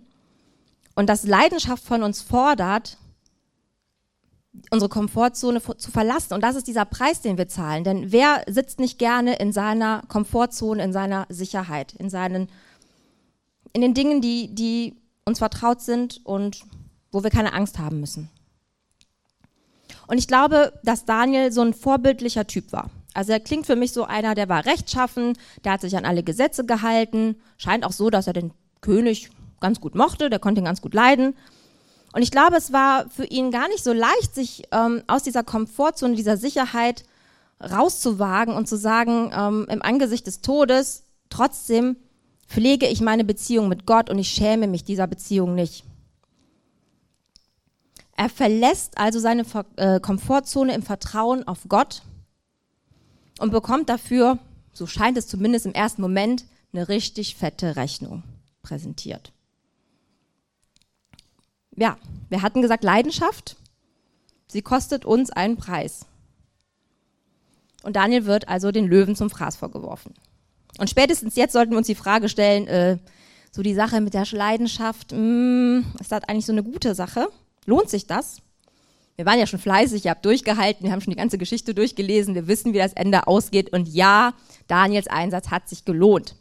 und 0.95 1.07
dass 1.07 1.25
Leidenschaft 1.25 1.83
von 1.83 2.03
uns 2.03 2.21
fordert, 2.21 2.97
unsere 4.69 4.89
Komfortzone 4.89 5.61
zu 5.61 5.91
verlassen. 5.91 6.33
Und 6.33 6.41
das 6.41 6.57
ist 6.57 6.67
dieser 6.67 6.83
Preis, 6.83 7.21
den 7.21 7.37
wir 7.37 7.47
zahlen. 7.47 7.85
Denn 7.85 8.11
wer 8.11 8.43
sitzt 8.47 8.81
nicht 8.81 8.99
gerne 8.99 9.35
in 9.35 9.53
seiner 9.53 10.03
Komfortzone, 10.09 10.83
in 10.83 10.91
seiner 10.91 11.25
Sicherheit, 11.29 11.93
in, 11.93 12.09
seinen, 12.09 12.49
in 13.71 13.81
den 13.81 13.93
Dingen, 13.93 14.19
die, 14.19 14.53
die 14.53 14.97
uns 15.23 15.39
vertraut 15.39 15.79
sind 15.79 16.19
und 16.25 16.65
wo 17.13 17.23
wir 17.23 17.29
keine 17.29 17.53
Angst 17.53 17.79
haben 17.79 18.01
müssen? 18.01 18.29
Und 20.11 20.17
ich 20.17 20.27
glaube, 20.27 20.73
dass 20.83 21.05
Daniel 21.05 21.53
so 21.53 21.61
ein 21.61 21.73
vorbildlicher 21.73 22.45
Typ 22.45 22.73
war. 22.73 22.89
Also 23.13 23.31
er 23.31 23.39
klingt 23.39 23.65
für 23.65 23.77
mich 23.77 23.93
so 23.93 24.03
einer, 24.03 24.35
der 24.35 24.49
war 24.49 24.65
rechtschaffen, 24.65 25.37
der 25.63 25.71
hat 25.71 25.79
sich 25.79 25.95
an 25.95 26.03
alle 26.03 26.21
Gesetze 26.21 26.65
gehalten, 26.65 27.37
scheint 27.57 27.85
auch 27.85 27.93
so, 27.93 28.09
dass 28.09 28.27
er 28.27 28.33
den 28.33 28.51
König 28.81 29.29
ganz 29.61 29.79
gut 29.79 29.95
mochte, 29.95 30.29
der 30.29 30.39
konnte 30.39 30.59
ihn 30.59 30.65
ganz 30.65 30.81
gut 30.81 30.93
leiden. 30.93 31.33
Und 32.11 32.23
ich 32.23 32.31
glaube, 32.31 32.57
es 32.57 32.73
war 32.73 33.09
für 33.09 33.23
ihn 33.23 33.51
gar 33.51 33.69
nicht 33.69 33.85
so 33.85 33.93
leicht, 33.93 34.35
sich 34.35 34.63
ähm, 34.73 35.01
aus 35.07 35.23
dieser 35.23 35.43
Komfortzone, 35.43 36.13
dieser 36.13 36.35
Sicherheit 36.35 37.05
rauszuwagen 37.61 38.53
und 38.53 38.67
zu 38.67 38.75
sagen, 38.75 39.31
ähm, 39.33 39.65
im 39.69 39.81
Angesicht 39.81 40.27
des 40.27 40.41
Todes, 40.41 41.05
trotzdem 41.29 41.95
pflege 42.49 42.85
ich 42.85 42.99
meine 42.99 43.23
Beziehung 43.23 43.69
mit 43.69 43.85
Gott 43.85 44.09
und 44.09 44.19
ich 44.19 44.27
schäme 44.27 44.67
mich 44.67 44.83
dieser 44.83 45.07
Beziehung 45.07 45.55
nicht. 45.55 45.85
Er 48.21 48.29
verlässt 48.29 48.99
also 48.99 49.17
seine 49.17 49.43
äh, 49.77 49.99
Komfortzone 49.99 50.75
im 50.75 50.83
Vertrauen 50.83 51.47
auf 51.47 51.61
Gott 51.67 52.03
und 53.39 53.49
bekommt 53.49 53.89
dafür, 53.89 54.37
so 54.73 54.85
scheint 54.85 55.17
es 55.17 55.27
zumindest 55.27 55.65
im 55.65 55.73
ersten 55.73 56.03
Moment, 56.03 56.45
eine 56.71 56.87
richtig 56.87 57.35
fette 57.35 57.77
Rechnung 57.77 58.21
präsentiert. 58.61 59.33
Ja, 61.75 61.97
wir 62.29 62.43
hatten 62.43 62.61
gesagt, 62.61 62.83
Leidenschaft, 62.83 63.57
sie 64.45 64.61
kostet 64.61 65.03
uns 65.03 65.31
einen 65.31 65.57
Preis. 65.57 66.05
Und 67.81 67.95
Daniel 67.95 68.27
wird 68.27 68.47
also 68.47 68.71
den 68.71 68.85
Löwen 68.85 69.15
zum 69.15 69.31
Fraß 69.31 69.55
vorgeworfen. 69.55 70.13
Und 70.77 70.91
spätestens 70.91 71.35
jetzt 71.35 71.53
sollten 71.53 71.71
wir 71.71 71.79
uns 71.79 71.87
die 71.87 71.95
Frage 71.95 72.29
stellen, 72.29 72.67
äh, 72.67 72.99
so 73.51 73.63
die 73.63 73.73
Sache 73.73 73.99
mit 73.99 74.13
der 74.13 74.27
Leidenschaft, 74.29 75.11
mh, 75.11 75.17
hm, 75.17 75.85
ist 75.99 76.11
das 76.11 76.23
eigentlich 76.25 76.45
so 76.45 76.51
eine 76.51 76.61
gute 76.61 76.93
Sache? 76.93 77.27
Lohnt 77.65 77.89
sich 77.89 78.07
das? 78.07 78.37
Wir 79.15 79.25
waren 79.25 79.39
ja 79.39 79.45
schon 79.45 79.59
fleißig, 79.59 80.05
ihr 80.05 80.11
habt 80.11 80.25
durchgehalten, 80.25 80.83
wir 80.83 80.91
haben 80.91 81.01
schon 81.01 81.11
die 81.11 81.19
ganze 81.19 81.37
Geschichte 81.37 81.75
durchgelesen, 81.75 82.33
wir 82.33 82.47
wissen, 82.47 82.73
wie 82.73 82.79
das 82.79 82.93
Ende 82.93 83.27
ausgeht. 83.27 83.71
Und 83.71 83.87
ja, 83.87 84.33
Daniels 84.67 85.07
Einsatz 85.07 85.49
hat 85.49 85.69
sich 85.69 85.85
gelohnt. 85.85 86.35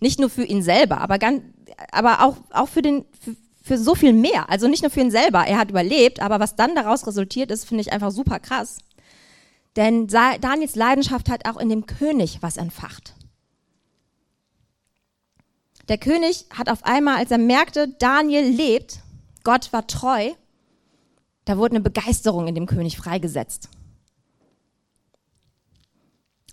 Nicht 0.00 0.20
nur 0.20 0.28
für 0.28 0.44
ihn 0.44 0.62
selber, 0.62 1.00
aber, 1.00 1.18
ganz, 1.18 1.42
aber 1.90 2.22
auch, 2.22 2.36
auch 2.50 2.68
für, 2.68 2.82
den, 2.82 3.04
für, 3.18 3.34
für 3.62 3.78
so 3.78 3.94
viel 3.94 4.12
mehr. 4.12 4.50
Also 4.50 4.68
nicht 4.68 4.82
nur 4.82 4.90
für 4.90 5.00
ihn 5.00 5.10
selber, 5.10 5.46
er 5.46 5.58
hat 5.58 5.70
überlebt, 5.70 6.20
aber 6.20 6.40
was 6.40 6.56
dann 6.56 6.74
daraus 6.74 7.06
resultiert 7.06 7.50
ist, 7.50 7.64
finde 7.64 7.80
ich 7.80 7.92
einfach 7.92 8.10
super 8.10 8.40
krass. 8.40 8.78
Denn 9.76 10.06
Daniels 10.06 10.74
Leidenschaft 10.74 11.30
hat 11.30 11.48
auch 11.48 11.56
in 11.56 11.68
dem 11.68 11.86
König 11.86 12.38
was 12.42 12.58
entfacht. 12.58 13.14
Der 15.88 15.98
König 15.98 16.46
hat 16.50 16.68
auf 16.68 16.84
einmal, 16.84 17.16
als 17.16 17.30
er 17.30 17.38
merkte, 17.38 17.88
Daniel 17.98 18.44
lebt, 18.44 19.00
Gott 19.44 19.72
war 19.72 19.86
treu, 19.86 20.30
da 21.44 21.58
wurde 21.58 21.76
eine 21.76 21.84
Begeisterung 21.84 22.48
in 22.48 22.54
dem 22.54 22.66
König 22.66 22.96
freigesetzt. 22.96 23.68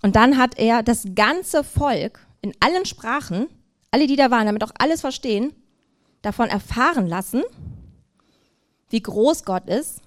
Und 0.02 0.16
dann 0.16 0.36
hat 0.36 0.58
er 0.58 0.82
das 0.82 1.06
ganze 1.14 1.64
Volk 1.64 2.26
in 2.42 2.52
allen 2.60 2.84
Sprachen, 2.84 3.48
alle, 3.90 4.06
die 4.06 4.16
da 4.16 4.30
waren, 4.30 4.46
damit 4.46 4.64
auch 4.64 4.72
alles 4.78 5.00
verstehen, 5.00 5.52
davon 6.22 6.48
erfahren 6.48 7.06
lassen, 7.06 7.42
wie 8.90 9.02
groß 9.02 9.44
Gott 9.44 9.68
ist 9.68 10.02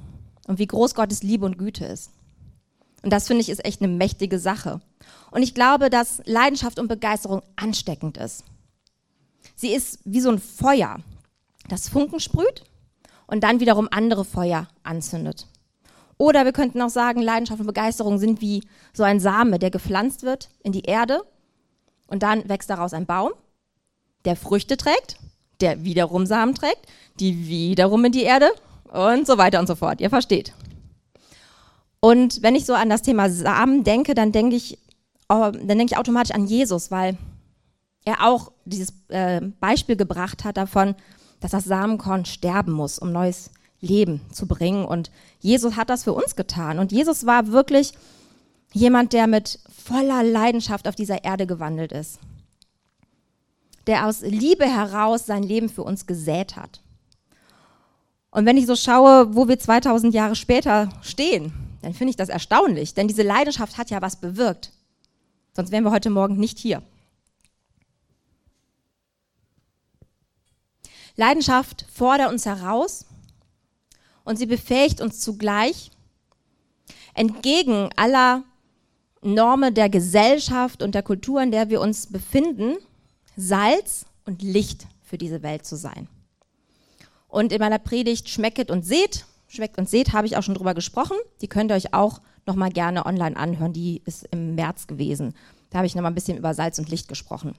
und 0.47 0.59
wie 0.59 0.67
groß 0.67 0.95
Gottes 0.95 1.23
Liebe 1.23 1.45
und 1.45 1.57
Güte 1.57 1.85
ist. 1.85 2.11
Und 3.01 3.11
das 3.11 3.27
finde 3.27 3.41
ich 3.41 3.49
ist 3.49 3.63
echt 3.65 3.81
eine 3.81 3.91
mächtige 3.91 4.37
Sache. 4.37 4.81
Und 5.31 5.43
ich 5.43 5.53
glaube, 5.53 5.89
dass 5.89 6.21
Leidenschaft 6.25 6.77
und 6.77 6.87
Begeisterung 6.87 7.41
ansteckend 7.55 8.17
ist. 8.17 8.43
Sie 9.55 9.73
ist 9.73 9.99
wie 10.03 10.21
so 10.21 10.29
ein 10.29 10.39
Feuer, 10.39 10.99
das 11.67 11.89
Funken 11.89 12.19
sprüht 12.19 12.63
und 13.27 13.43
dann 13.43 13.59
wiederum 13.59 13.87
andere 13.91 14.25
Feuer 14.25 14.67
anzündet. 14.83 15.47
Oder 16.17 16.45
wir 16.45 16.53
könnten 16.53 16.81
auch 16.81 16.89
sagen, 16.89 17.21
Leidenschaft 17.21 17.59
und 17.59 17.67
Begeisterung 17.67 18.17
sind 18.17 18.41
wie 18.41 18.63
so 18.93 19.03
ein 19.03 19.19
Same, 19.19 19.59
der 19.59 19.71
gepflanzt 19.71 20.23
wird 20.23 20.49
in 20.63 20.71
die 20.71 20.83
Erde 20.83 21.23
und 22.07 22.23
dann 22.23 22.47
wächst 22.47 22.69
daraus 22.69 22.93
ein 22.93 23.05
Baum, 23.05 23.31
der 24.23 24.35
Früchte 24.35 24.77
trägt, 24.77 25.17
der 25.59 25.83
wiederum 25.83 26.25
Samen 26.25 26.55
trägt, 26.55 26.87
die 27.19 27.47
wiederum 27.47 28.05
in 28.05 28.11
die 28.11 28.23
Erde 28.23 28.49
und 28.91 29.27
so 29.27 29.37
weiter 29.37 29.59
und 29.59 29.67
so 29.67 29.75
fort. 29.75 29.99
Ihr 29.99 30.09
versteht. 30.09 30.53
Und 31.99 32.41
wenn 32.43 32.55
ich 32.55 32.65
so 32.65 32.73
an 32.73 32.89
das 32.89 33.01
Thema 33.01 33.29
Samen 33.29 33.83
denke, 33.83 34.13
dann 34.13 34.31
denke 34.31 34.55
ich, 34.55 34.77
oh, 35.27 35.51
dann 35.51 35.67
denke 35.67 35.85
ich 35.85 35.97
automatisch 35.97 36.35
an 36.35 36.45
Jesus, 36.45 36.91
weil 36.91 37.17
er 38.05 38.27
auch 38.27 38.51
dieses 38.65 38.93
äh, 39.09 39.41
Beispiel 39.59 39.95
gebracht 39.95 40.43
hat 40.43 40.57
davon, 40.57 40.95
dass 41.45 41.51
das 41.51 41.65
Samenkorn 41.65 42.25
sterben 42.25 42.71
muss, 42.71 42.97
um 42.97 43.11
neues 43.11 43.51
Leben 43.79 44.19
zu 44.31 44.47
bringen. 44.47 44.83
Und 44.83 45.11
Jesus 45.41 45.75
hat 45.75 45.91
das 45.91 46.03
für 46.03 46.13
uns 46.13 46.35
getan. 46.35 46.79
Und 46.79 46.91
Jesus 46.91 47.27
war 47.27 47.51
wirklich 47.51 47.93
jemand, 48.73 49.13
der 49.13 49.27
mit 49.27 49.59
voller 49.69 50.23
Leidenschaft 50.23 50.87
auf 50.87 50.95
dieser 50.95 51.23
Erde 51.23 51.45
gewandelt 51.45 51.91
ist. 51.91 52.17
Der 53.85 54.07
aus 54.07 54.21
Liebe 54.21 54.65
heraus 54.65 55.27
sein 55.27 55.43
Leben 55.43 55.69
für 55.69 55.83
uns 55.83 56.07
gesät 56.07 56.55
hat. 56.55 56.81
Und 58.31 58.47
wenn 58.47 58.57
ich 58.57 58.65
so 58.65 58.75
schaue, 58.75 59.35
wo 59.35 59.47
wir 59.47 59.59
2000 59.59 60.15
Jahre 60.15 60.35
später 60.35 60.89
stehen, 61.03 61.53
dann 61.83 61.93
finde 61.93 62.09
ich 62.09 62.17
das 62.17 62.29
erstaunlich, 62.29 62.95
denn 62.95 63.07
diese 63.07 63.21
Leidenschaft 63.21 63.77
hat 63.77 63.91
ja 63.91 64.01
was 64.01 64.15
bewirkt. 64.15 64.71
Sonst 65.55 65.71
wären 65.71 65.83
wir 65.83 65.91
heute 65.91 66.09
Morgen 66.09 66.37
nicht 66.37 66.57
hier. 66.57 66.81
Leidenschaft 71.15 71.85
fordert 71.93 72.31
uns 72.31 72.45
heraus 72.45 73.05
und 74.23 74.37
sie 74.37 74.45
befähigt 74.45 75.01
uns 75.01 75.19
zugleich, 75.19 75.91
entgegen 77.13 77.89
aller 77.95 78.43
Normen 79.21 79.73
der 79.73 79.89
Gesellschaft 79.89 80.83
und 80.83 80.93
der 80.93 81.03
Kultur, 81.03 81.41
in 81.41 81.51
der 81.51 81.69
wir 81.69 81.81
uns 81.81 82.07
befinden, 82.07 82.75
Salz 83.37 84.05
und 84.25 84.41
Licht 84.41 84.87
für 85.03 85.17
diese 85.17 85.41
Welt 85.41 85.65
zu 85.65 85.75
sein. 85.75 86.07
Und 87.27 87.51
in 87.51 87.59
meiner 87.59 87.79
Predigt 87.79 88.29
Schmecket 88.29 88.71
und 88.71 88.85
Seht 88.85 89.25
Schmeckt 89.47 89.77
und 89.77 89.89
seht, 89.89 90.13
habe 90.13 90.27
ich 90.27 90.37
auch 90.37 90.43
schon 90.43 90.55
drüber 90.55 90.73
gesprochen. 90.73 91.17
Die 91.41 91.47
könnt 91.47 91.71
ihr 91.71 91.75
euch 91.75 91.93
auch 91.93 92.21
noch 92.45 92.55
mal 92.55 92.71
gerne 92.71 93.05
online 93.05 93.37
anhören. 93.37 93.73
Die 93.73 94.01
ist 94.05 94.27
im 94.31 94.55
März 94.55 94.87
gewesen. 94.87 95.33
Da 95.69 95.77
habe 95.77 95.87
ich 95.87 95.95
noch 95.95 96.01
mal 96.01 96.09
ein 96.09 96.15
bisschen 96.15 96.37
über 96.37 96.53
Salz 96.53 96.79
und 96.79 96.89
Licht 96.89 97.07
gesprochen. 97.07 97.55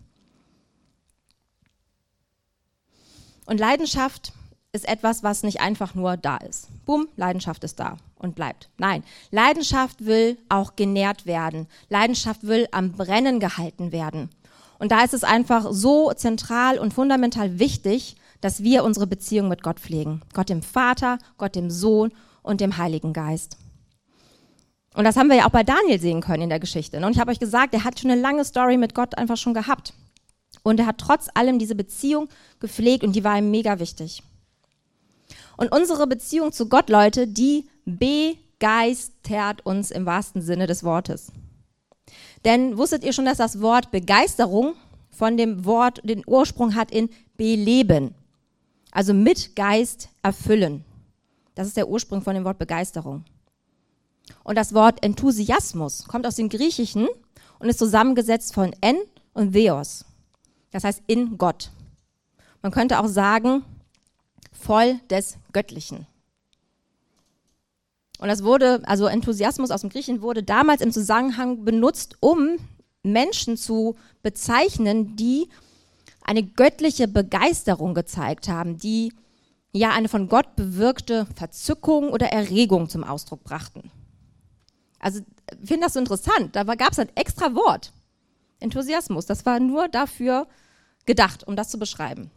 Und 3.46 3.60
Leidenschaft 3.60 4.32
ist 4.72 4.86
etwas, 4.86 5.22
was 5.22 5.42
nicht 5.42 5.60
einfach 5.60 5.94
nur 5.94 6.16
da 6.16 6.36
ist. 6.36 6.68
Bumm, 6.84 7.08
Leidenschaft 7.16 7.64
ist 7.64 7.80
da 7.80 7.96
und 8.18 8.34
bleibt. 8.34 8.68
Nein, 8.78 9.02
Leidenschaft 9.30 10.04
will 10.04 10.36
auch 10.48 10.76
genährt 10.76 11.26
werden. 11.26 11.66
Leidenschaft 11.88 12.46
will 12.46 12.68
am 12.72 12.92
Brennen 12.92 13.40
gehalten 13.40 13.92
werden. 13.92 14.30
Und 14.78 14.92
da 14.92 15.02
ist 15.02 15.14
es 15.14 15.24
einfach 15.24 15.68
so 15.70 16.12
zentral 16.12 16.78
und 16.78 16.92
fundamental 16.92 17.58
wichtig, 17.58 18.16
dass 18.40 18.62
wir 18.62 18.84
unsere 18.84 19.06
Beziehung 19.06 19.48
mit 19.48 19.62
Gott 19.62 19.80
pflegen. 19.80 20.20
Gott 20.34 20.50
dem 20.50 20.62
Vater, 20.62 21.18
Gott 21.38 21.54
dem 21.54 21.70
Sohn 21.70 22.12
und 22.42 22.60
dem 22.60 22.76
Heiligen 22.76 23.14
Geist. 23.14 23.56
Und 24.94 25.04
das 25.04 25.16
haben 25.16 25.28
wir 25.28 25.36
ja 25.36 25.46
auch 25.46 25.50
bei 25.50 25.62
Daniel 25.62 26.00
sehen 26.00 26.20
können 26.20 26.44
in 26.44 26.48
der 26.48 26.60
Geschichte. 26.60 26.98
Und 27.04 27.12
ich 27.12 27.18
habe 27.18 27.30
euch 27.30 27.38
gesagt, 27.38 27.74
er 27.74 27.84
hat 27.84 27.98
schon 27.98 28.10
eine 28.10 28.20
lange 28.20 28.44
Story 28.44 28.76
mit 28.76 28.94
Gott 28.94 29.16
einfach 29.16 29.36
schon 29.36 29.54
gehabt. 29.54 29.94
Und 30.66 30.80
er 30.80 30.86
hat 30.86 30.98
trotz 30.98 31.28
allem 31.32 31.60
diese 31.60 31.76
Beziehung 31.76 32.28
gepflegt 32.58 33.04
und 33.04 33.14
die 33.14 33.22
war 33.22 33.38
ihm 33.38 33.52
mega 33.52 33.78
wichtig. 33.78 34.24
Und 35.56 35.70
unsere 35.70 36.08
Beziehung 36.08 36.50
zu 36.50 36.68
Gott, 36.68 36.90
Leute, 36.90 37.28
die 37.28 37.68
begeistert 37.84 39.64
uns 39.64 39.92
im 39.92 40.06
wahrsten 40.06 40.42
Sinne 40.42 40.66
des 40.66 40.82
Wortes. 40.82 41.30
Denn 42.44 42.76
wusstet 42.76 43.04
ihr 43.04 43.12
schon, 43.12 43.26
dass 43.26 43.38
das 43.38 43.60
Wort 43.60 43.92
Begeisterung 43.92 44.74
von 45.08 45.36
dem 45.36 45.64
Wort 45.64 46.00
den 46.02 46.24
Ursprung 46.26 46.74
hat 46.74 46.90
in 46.90 47.10
beleben? 47.36 48.16
Also 48.90 49.14
mit 49.14 49.54
Geist 49.54 50.08
erfüllen. 50.24 50.84
Das 51.54 51.68
ist 51.68 51.76
der 51.76 51.88
Ursprung 51.88 52.22
von 52.22 52.34
dem 52.34 52.42
Wort 52.42 52.58
Begeisterung. 52.58 53.24
Und 54.42 54.58
das 54.58 54.74
Wort 54.74 55.04
Enthusiasmus 55.04 56.08
kommt 56.08 56.26
aus 56.26 56.34
dem 56.34 56.48
Griechischen 56.48 57.06
und 57.60 57.68
ist 57.68 57.78
zusammengesetzt 57.78 58.52
von 58.52 58.74
en 58.80 58.96
und 59.32 59.52
theos. 59.52 60.05
Das 60.76 60.84
heißt 60.84 61.04
in 61.06 61.38
Gott. 61.38 61.70
Man 62.60 62.70
könnte 62.70 63.00
auch 63.00 63.06
sagen, 63.06 63.64
voll 64.52 65.00
des 65.08 65.38
Göttlichen. 65.54 66.06
Und 68.18 68.28
das 68.28 68.44
wurde, 68.44 68.82
also 68.84 69.06
Enthusiasmus 69.06 69.70
aus 69.70 69.80
dem 69.80 69.88
Griechischen 69.88 70.20
wurde 70.20 70.42
damals 70.42 70.82
im 70.82 70.92
Zusammenhang 70.92 71.64
benutzt, 71.64 72.18
um 72.20 72.58
Menschen 73.02 73.56
zu 73.56 73.96
bezeichnen, 74.22 75.16
die 75.16 75.48
eine 76.20 76.42
göttliche 76.42 77.08
Begeisterung 77.08 77.94
gezeigt 77.94 78.48
haben, 78.48 78.76
die 78.76 79.14
ja 79.72 79.92
eine 79.92 80.10
von 80.10 80.28
Gott 80.28 80.56
bewirkte 80.56 81.26
Verzückung 81.36 82.10
oder 82.10 82.26
Erregung 82.32 82.90
zum 82.90 83.02
Ausdruck 83.02 83.44
brachten. 83.44 83.90
Also 84.98 85.20
ich 85.58 85.68
finde 85.68 85.86
das 85.86 85.94
so 85.94 86.00
interessant. 86.00 86.54
Da 86.54 86.64
gab 86.64 86.92
es 86.92 86.98
ein 86.98 87.16
extra 87.16 87.54
Wort. 87.54 87.94
Enthusiasmus. 88.60 89.24
Das 89.24 89.46
war 89.46 89.58
nur 89.58 89.88
dafür 89.88 90.46
gedacht, 91.06 91.46
um 91.46 91.56
das 91.56 91.70
zu 91.70 91.78
beschreiben. 91.78 92.30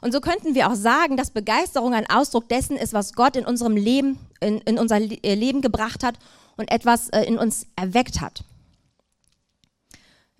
Und 0.00 0.12
so 0.12 0.20
könnten 0.20 0.54
wir 0.54 0.70
auch 0.70 0.74
sagen, 0.74 1.16
dass 1.16 1.30
Begeisterung 1.30 1.94
ein 1.94 2.08
Ausdruck 2.08 2.48
dessen 2.48 2.76
ist, 2.76 2.92
was 2.92 3.12
Gott 3.12 3.36
in 3.36 3.44
unserem 3.44 3.76
Leben, 3.76 4.18
in, 4.40 4.58
in 4.58 4.78
unser 4.78 4.98
Leben 4.98 5.60
gebracht 5.60 6.02
hat 6.02 6.18
und 6.56 6.70
etwas 6.70 7.10
äh, 7.10 7.22
in 7.22 7.38
uns 7.38 7.66
erweckt 7.76 8.20
hat. 8.20 8.44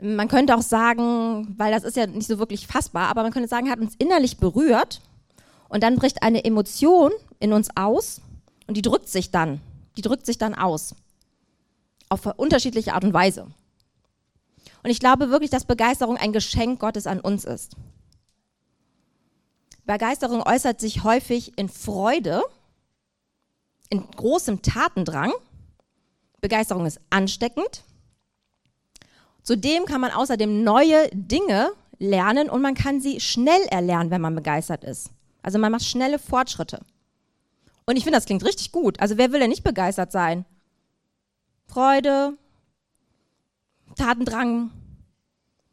Man 0.02 0.28
könnte 0.28 0.56
auch 0.56 0.62
sagen, 0.62 1.54
weil 1.58 1.72
das 1.72 1.84
ist 1.84 1.96
ja 1.96 2.06
nicht 2.06 2.26
so 2.26 2.38
wirklich 2.38 2.66
fassbar, 2.66 3.08
aber 3.08 3.22
man 3.22 3.32
könnte 3.32 3.48
sagen, 3.48 3.70
hat 3.70 3.80
uns 3.80 3.94
innerlich 3.98 4.38
berührt 4.38 5.02
Und 5.68 5.82
dann 5.82 5.96
bricht 5.96 6.22
eine 6.22 6.44
Emotion 6.44 7.12
in 7.38 7.52
uns 7.52 7.68
aus 7.76 8.22
und 8.66 8.76
die 8.76 8.82
drückt 8.82 9.08
sich 9.08 9.30
dann, 9.30 9.60
die 9.96 10.02
drückt 10.02 10.26
sich 10.26 10.38
dann 10.38 10.54
aus. 10.54 10.94
Auf 12.08 12.26
unterschiedliche 12.36 12.94
Art 12.94 13.04
und 13.04 13.12
Weise. 13.12 13.46
Und 14.82 14.90
ich 14.90 15.00
glaube 15.00 15.30
wirklich, 15.30 15.50
dass 15.50 15.64
Begeisterung 15.64 16.16
ein 16.16 16.32
Geschenk 16.32 16.80
Gottes 16.80 17.06
an 17.06 17.20
uns 17.20 17.44
ist. 17.44 17.76
Begeisterung 19.84 20.42
äußert 20.42 20.80
sich 20.80 21.04
häufig 21.04 21.58
in 21.58 21.68
Freude, 21.68 22.42
in 23.88 24.08
großem 24.08 24.62
Tatendrang. 24.62 25.32
Begeisterung 26.40 26.86
ist 26.86 27.00
ansteckend. 27.10 27.82
Zudem 29.42 29.84
kann 29.84 30.00
man 30.00 30.12
außerdem 30.12 30.62
neue 30.62 31.08
Dinge 31.12 31.70
lernen 31.98 32.48
und 32.48 32.62
man 32.62 32.74
kann 32.74 33.00
sie 33.00 33.20
schnell 33.20 33.62
erlernen, 33.70 34.10
wenn 34.10 34.20
man 34.20 34.34
begeistert 34.34 34.84
ist. 34.84 35.10
Also 35.42 35.58
man 35.58 35.72
macht 35.72 35.84
schnelle 35.84 36.18
Fortschritte. 36.18 36.80
Und 37.86 37.96
ich 37.96 38.04
finde, 38.04 38.18
das 38.18 38.26
klingt 38.26 38.44
richtig 38.44 38.72
gut. 38.72 39.00
Also 39.00 39.18
wer 39.18 39.32
will 39.32 39.40
denn 39.40 39.50
nicht 39.50 39.64
begeistert 39.64 40.12
sein? 40.12 40.44
Freude, 41.66 42.36
Tatendrang, 44.00 44.70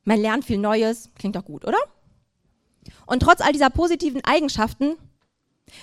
man 0.04 0.20
lernt 0.20 0.44
viel 0.44 0.58
Neues, 0.58 1.10
klingt 1.16 1.36
doch 1.36 1.46
gut, 1.46 1.66
oder? 1.66 1.78
Und 3.06 3.22
trotz 3.22 3.40
all 3.40 3.54
dieser 3.54 3.70
positiven 3.70 4.24
Eigenschaften 4.26 4.98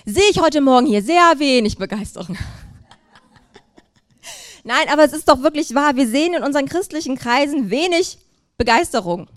sehe 0.05 0.29
ich 0.29 0.39
heute 0.39 0.61
Morgen 0.61 0.85
hier 0.85 1.01
sehr 1.01 1.33
wenig 1.37 1.77
Begeisterung. 1.77 2.37
Nein, 4.63 4.87
aber 4.89 5.03
es 5.03 5.13
ist 5.13 5.27
doch 5.27 5.41
wirklich 5.41 5.73
wahr, 5.73 5.95
wir 5.95 6.07
sehen 6.07 6.35
in 6.35 6.43
unseren 6.43 6.67
christlichen 6.67 7.17
Kreisen 7.17 7.71
wenig 7.71 8.19
Begeisterung. 8.57 9.27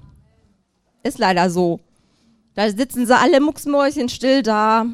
Ist 1.03 1.19
leider 1.19 1.49
so. 1.49 1.81
Da 2.55 2.69
sitzen 2.71 3.07
sie 3.07 3.17
alle 3.17 3.41
mucksmäuschen 3.41 4.11
still 4.11 4.43
da. 4.43 4.85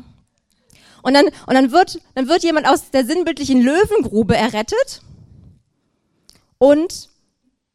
Und 1.02 1.14
dann, 1.14 1.26
und 1.46 1.54
dann, 1.54 1.72
wird, 1.72 2.00
dann 2.14 2.28
wird 2.28 2.44
jemand 2.44 2.68
aus 2.68 2.90
der 2.90 3.04
sinnbildlichen 3.04 3.60
Löwengrube 3.60 4.36
errettet. 4.36 5.02
Und 6.58 7.08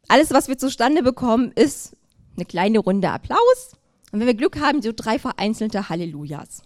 alles, 0.10 0.32
was 0.32 0.48
wir 0.48 0.58
zustande 0.58 1.04
bekommen, 1.04 1.52
ist 1.56 1.96
eine 2.36 2.46
kleine 2.46 2.80
Runde 2.80 3.10
Applaus. 3.10 3.72
Und 4.12 4.20
wenn 4.20 4.28
wir 4.28 4.34
Glück 4.34 4.60
haben, 4.60 4.82
so 4.82 4.92
drei 4.96 5.20
vereinzelte 5.20 5.88
Hallelujahs. 5.88 6.64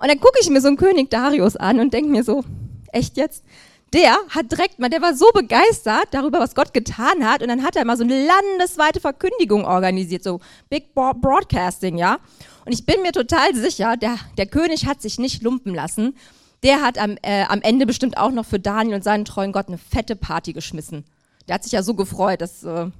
Und 0.00 0.08
dann 0.08 0.18
gucke 0.20 0.38
ich 0.40 0.48
mir 0.48 0.60
so 0.60 0.68
einen 0.68 0.76
König 0.76 1.10
Darius 1.10 1.56
an 1.56 1.78
und 1.78 1.92
denke 1.92 2.10
mir 2.10 2.24
so, 2.24 2.44
echt 2.92 3.16
jetzt? 3.16 3.44
Der 3.92 4.16
hat 4.30 4.50
direkt 4.50 4.78
mal, 4.78 4.90
der 4.90 5.00
war 5.00 5.14
so 5.14 5.30
begeistert 5.32 6.08
darüber, 6.10 6.40
was 6.40 6.54
Gott 6.54 6.74
getan 6.74 7.26
hat. 7.26 7.42
Und 7.42 7.48
dann 7.48 7.62
hat 7.62 7.76
er 7.76 7.84
mal 7.84 7.96
so 7.96 8.04
eine 8.04 8.26
landesweite 8.26 9.00
Verkündigung 9.00 9.64
organisiert, 9.64 10.22
so 10.22 10.40
Big 10.68 10.94
Broadcasting, 10.94 11.96
ja. 11.96 12.18
Und 12.64 12.72
ich 12.72 12.84
bin 12.84 13.00
mir 13.02 13.12
total 13.12 13.54
sicher, 13.54 13.96
der, 13.96 14.16
der 14.36 14.46
König 14.46 14.86
hat 14.86 15.00
sich 15.00 15.18
nicht 15.18 15.42
lumpen 15.42 15.74
lassen. 15.74 16.16
Der 16.62 16.82
hat 16.82 16.98
am, 16.98 17.16
äh, 17.22 17.44
am 17.44 17.62
Ende 17.62 17.86
bestimmt 17.86 18.18
auch 18.18 18.30
noch 18.30 18.44
für 18.44 18.58
Daniel 18.58 18.96
und 18.96 19.04
seinen 19.04 19.24
treuen 19.24 19.52
Gott 19.52 19.68
eine 19.68 19.78
fette 19.78 20.16
Party 20.16 20.52
geschmissen. 20.52 21.04
Der 21.48 21.54
hat 21.54 21.64
sich 21.64 21.72
ja 21.72 21.82
so 21.82 21.94
gefreut, 21.94 22.40
dass, 22.40 22.62
äh, 22.62 22.90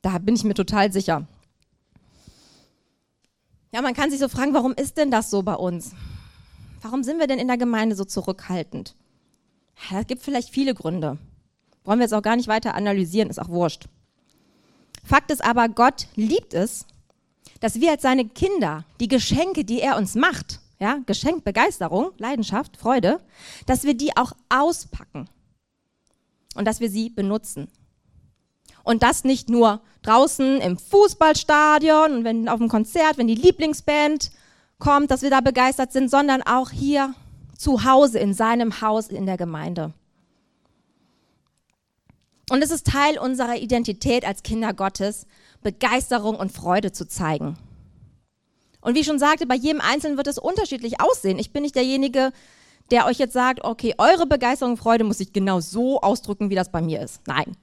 da 0.00 0.18
bin 0.18 0.34
ich 0.34 0.44
mir 0.44 0.54
total 0.54 0.92
sicher. 0.92 1.26
Ja, 3.72 3.82
man 3.82 3.94
kann 3.94 4.10
sich 4.10 4.18
so 4.18 4.28
fragen, 4.28 4.54
warum 4.54 4.72
ist 4.72 4.96
denn 4.96 5.10
das 5.10 5.30
so 5.30 5.42
bei 5.42 5.54
uns? 5.54 5.92
Warum 6.80 7.04
sind 7.04 7.18
wir 7.18 7.26
denn 7.26 7.38
in 7.38 7.48
der 7.48 7.58
Gemeinde 7.58 7.94
so 7.94 8.04
zurückhaltend? 8.04 8.94
Es 9.94 10.06
gibt 10.06 10.22
vielleicht 10.22 10.50
viele 10.50 10.74
Gründe. 10.74 11.18
Wollen 11.84 11.98
wir 11.98 12.04
jetzt 12.04 12.14
auch 12.14 12.22
gar 12.22 12.36
nicht 12.36 12.48
weiter 12.48 12.74
analysieren, 12.74 13.30
ist 13.30 13.40
auch 13.40 13.48
wurscht. 13.48 13.86
Fakt 15.04 15.30
ist 15.30 15.44
aber, 15.44 15.68
Gott 15.68 16.06
liebt 16.14 16.54
es, 16.54 16.86
dass 17.60 17.80
wir 17.80 17.90
als 17.90 18.02
seine 18.02 18.26
Kinder 18.28 18.84
die 19.00 19.08
Geschenke, 19.08 19.64
die 19.64 19.80
er 19.80 19.96
uns 19.96 20.14
macht, 20.14 20.60
ja, 20.78 20.98
Geschenk, 21.06 21.44
Begeisterung, 21.44 22.10
Leidenschaft, 22.18 22.76
Freude, 22.76 23.20
dass 23.66 23.84
wir 23.84 23.94
die 23.94 24.16
auch 24.16 24.32
auspacken 24.48 25.28
und 26.54 26.66
dass 26.66 26.80
wir 26.80 26.90
sie 26.90 27.10
benutzen. 27.10 27.68
Und 28.84 29.02
das 29.02 29.24
nicht 29.24 29.48
nur 29.48 29.80
draußen 30.02 30.60
im 30.60 30.76
Fußballstadion 30.76 32.12
und 32.12 32.24
wenn 32.24 32.48
auf 32.48 32.58
dem 32.58 32.68
Konzert, 32.68 33.18
wenn 33.18 33.28
die 33.28 33.34
Lieblingsband 33.34 34.30
kommt, 34.78 35.10
dass 35.10 35.22
wir 35.22 35.30
da 35.30 35.40
begeistert 35.40 35.92
sind, 35.92 36.10
sondern 36.10 36.42
auch 36.42 36.70
hier 36.70 37.14
zu 37.56 37.84
Hause, 37.84 38.18
in 38.18 38.34
seinem 38.34 38.80
Haus, 38.80 39.08
in 39.08 39.26
der 39.26 39.36
Gemeinde. 39.36 39.92
Und 42.50 42.62
es 42.62 42.70
ist 42.70 42.86
Teil 42.88 43.18
unserer 43.18 43.56
Identität 43.56 44.26
als 44.26 44.42
Kinder 44.42 44.74
Gottes, 44.74 45.26
Begeisterung 45.62 46.34
und 46.34 46.50
Freude 46.50 46.90
zu 46.90 47.06
zeigen. 47.06 47.56
Und 48.80 48.96
wie 48.96 49.00
ich 49.00 49.06
schon 49.06 49.20
sagte, 49.20 49.46
bei 49.46 49.54
jedem 49.54 49.80
Einzelnen 49.80 50.16
wird 50.16 50.26
es 50.26 50.38
unterschiedlich 50.38 51.00
aussehen. 51.00 51.38
Ich 51.38 51.52
bin 51.52 51.62
nicht 51.62 51.76
derjenige, 51.76 52.32
der 52.90 53.06
euch 53.06 53.18
jetzt 53.18 53.32
sagt, 53.32 53.64
okay, 53.64 53.94
eure 53.96 54.26
Begeisterung 54.26 54.72
und 54.72 54.78
Freude 54.78 55.04
muss 55.04 55.18
sich 55.18 55.32
genau 55.32 55.60
so 55.60 56.00
ausdrücken, 56.00 56.50
wie 56.50 56.56
das 56.56 56.72
bei 56.72 56.82
mir 56.82 57.00
ist. 57.00 57.20
Nein. 57.26 57.56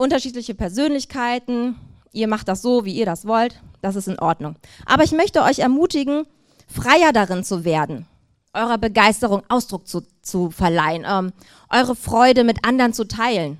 Unterschiedliche 0.00 0.54
Persönlichkeiten, 0.54 1.76
ihr 2.10 2.26
macht 2.26 2.48
das 2.48 2.62
so, 2.62 2.86
wie 2.86 2.94
ihr 2.94 3.04
das 3.04 3.26
wollt, 3.26 3.60
das 3.82 3.96
ist 3.96 4.08
in 4.08 4.18
Ordnung. 4.18 4.56
Aber 4.86 5.04
ich 5.04 5.12
möchte 5.12 5.42
euch 5.42 5.58
ermutigen, 5.58 6.24
freier 6.66 7.12
darin 7.12 7.44
zu 7.44 7.66
werden, 7.66 8.06
eurer 8.54 8.78
Begeisterung 8.78 9.42
Ausdruck 9.50 9.86
zu, 9.86 10.00
zu 10.22 10.50
verleihen, 10.50 11.04
ähm, 11.06 11.34
eure 11.68 11.94
Freude 11.94 12.44
mit 12.44 12.64
anderen 12.64 12.94
zu 12.94 13.06
teilen, 13.06 13.58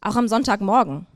auch 0.00 0.16
am 0.16 0.26
Sonntagmorgen. 0.26 1.06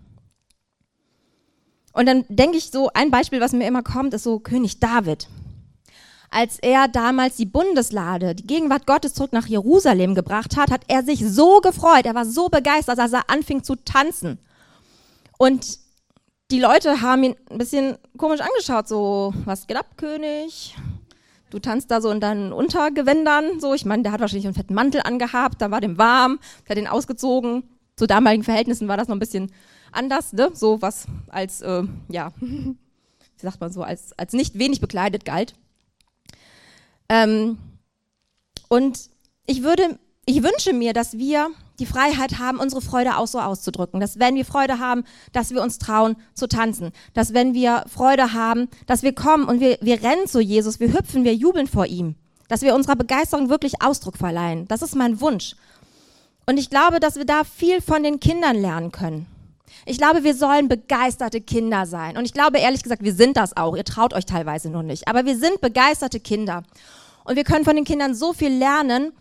Und 1.95 2.05
dann 2.05 2.27
denke 2.29 2.59
ich 2.59 2.71
so, 2.71 2.91
ein 2.93 3.11
Beispiel, 3.11 3.41
was 3.41 3.53
mir 3.53 3.67
immer 3.67 3.83
kommt, 3.83 4.13
ist 4.13 4.25
so 4.25 4.39
König 4.39 4.81
David. 4.81 5.29
Als 6.29 6.59
er 6.59 6.89
damals 6.89 7.37
die 7.37 7.47
Bundeslade, 7.47 8.35
die 8.35 8.47
Gegenwart 8.47 8.87
Gottes 8.87 9.15
zurück 9.15 9.33
nach 9.33 9.47
Jerusalem 9.47 10.15
gebracht 10.15 10.59
hat, 10.59 10.71
hat 10.71 10.83
er 10.89 11.05
sich 11.05 11.27
so 11.27 11.63
gefreut, 11.63 12.05
er 12.05 12.15
war 12.15 12.27
so 12.27 12.51
begeistert, 12.51 12.99
dass 12.99 13.15
er 13.15 13.31
anfing 13.31 13.65
zu 13.65 13.75
tanzen. 13.75 14.39
Und 15.39 15.79
die 16.51 16.61
Leute 16.61 17.01
haben 17.01 17.23
ihn 17.23 17.37
ein 17.51 17.59
bisschen 17.59 17.97
komisch 18.17 18.41
angeschaut, 18.41 18.89
so, 18.89 19.33
was 19.45 19.67
geht 19.67 19.77
ab, 19.77 19.97
König? 19.97 20.75
Du 21.51 21.59
tanzt 21.59 21.91
da 21.91 22.01
so 22.01 22.11
in 22.11 22.21
deinen 22.21 22.53
Untergewändern, 22.53 23.61
so. 23.61 23.73
Ich 23.73 23.87
meine, 23.87 24.03
der 24.03 24.13
hat 24.13 24.21
wahrscheinlich 24.21 24.47
einen 24.47 24.55
fetten 24.55 24.75
Mantel 24.75 25.01
angehabt, 25.03 25.63
da 25.63 25.71
war 25.71 25.81
dem 25.81 25.97
warm, 25.97 26.39
der 26.65 26.71
hat 26.71 26.77
den 26.77 26.87
ausgezogen. 26.87 27.63
Zu 27.97 28.07
damaligen 28.07 28.45
Verhältnissen 28.45 28.87
war 28.87 28.97
das 28.97 29.09
noch 29.09 29.17
ein 29.17 29.21
bisschen 29.21 29.51
anders, 29.93 30.33
ne? 30.33 30.51
So 30.53 30.83
was 30.83 31.07
als, 31.29 31.63
äh, 31.63 31.85
ja, 32.09 32.33
wie 32.41 32.77
sagt 33.37 33.61
man 33.61 33.73
so, 33.73 33.83
als, 33.83 34.13
als 34.19 34.33
nicht 34.33 34.59
wenig 34.59 34.81
bekleidet 34.81 35.25
galt. 35.25 35.55
Ähm, 37.09 37.59
und 38.69 39.09
ich 39.47 39.63
würde, 39.63 39.99
ich 40.29 40.43
wünsche 40.43 40.75
mir, 40.75 40.93
dass 40.93 41.17
wir 41.17 41.49
die 41.79 41.87
Freiheit 41.87 42.39
haben, 42.39 42.61
unsere 42.61 42.83
Freude 42.83 43.17
auch 43.17 43.27
so 43.27 43.41
auszudrücken. 43.41 43.99
Dass 43.99 44.19
wenn 44.19 44.35
wir 44.35 44.45
Freude 44.45 44.79
haben, 44.79 45.05
dass 45.33 45.53
wir 45.53 45.63
uns 45.63 45.79
trauen 45.79 46.17
zu 46.35 46.47
tanzen. 46.47 46.93
Dass 47.15 47.33
wenn 47.33 47.55
wir 47.55 47.85
Freude 47.89 48.35
haben, 48.35 48.69
dass 48.87 49.03
wir 49.03 49.15
kommen 49.15 49.45
und 49.45 49.61
wir, 49.61 49.79
wir 49.81 50.03
rennen 50.03 50.27
zu 50.27 50.41
Jesus, 50.41 50.81
wir 50.81 50.93
hüpfen, 50.93 51.25
wir 51.25 51.35
jubeln 51.35 51.67
vor 51.67 51.87
ihm. 51.87 52.15
Dass 52.47 52.61
wir 52.61 52.75
unserer 52.75 52.97
Begeisterung 52.97 53.49
wirklich 53.49 53.81
Ausdruck 53.81 54.19
verleihen. 54.19 54.69
Das 54.69 54.83
ist 54.83 54.95
mein 54.95 55.23
Wunsch. 55.23 55.57
Und 56.45 56.59
ich 56.59 56.69
glaube, 56.69 57.01
dass 57.01 57.17
wir 57.17 57.25
da 57.25 57.45
viel 57.45 57.81
von 57.81 58.03
den 58.03 58.21
Kindern 58.21 58.57
lernen 58.57 58.93
können. 58.93 59.27
Ich 59.87 59.97
glaube, 59.97 60.25
wir 60.25 60.35
sollen 60.35 60.69
begeisterte 60.69 61.41
Kinder 61.41 61.87
sein. 61.87 62.19
Und 62.19 62.27
ich 62.27 62.35
glaube, 62.35 62.59
ehrlich 62.59 62.83
gesagt, 62.83 63.03
wir 63.03 63.15
sind 63.15 63.39
das 63.39 63.57
auch. 63.57 63.75
Ihr 63.75 63.85
traut 63.85 64.13
euch 64.13 64.27
teilweise 64.27 64.69
nur 64.69 64.83
nicht. 64.83 65.09
Aber 65.09 65.25
wir 65.25 65.39
sind 65.39 65.63
begeisterte 65.63 66.21
Kinder. 66.21 66.65
Und 67.25 67.37
wir 67.37 67.45
können 67.45 67.65
von 67.65 67.77
den 67.77 67.87
Kindern 67.87 68.15
so 68.15 68.35
viel 68.35 68.53
lernen, 68.53 69.13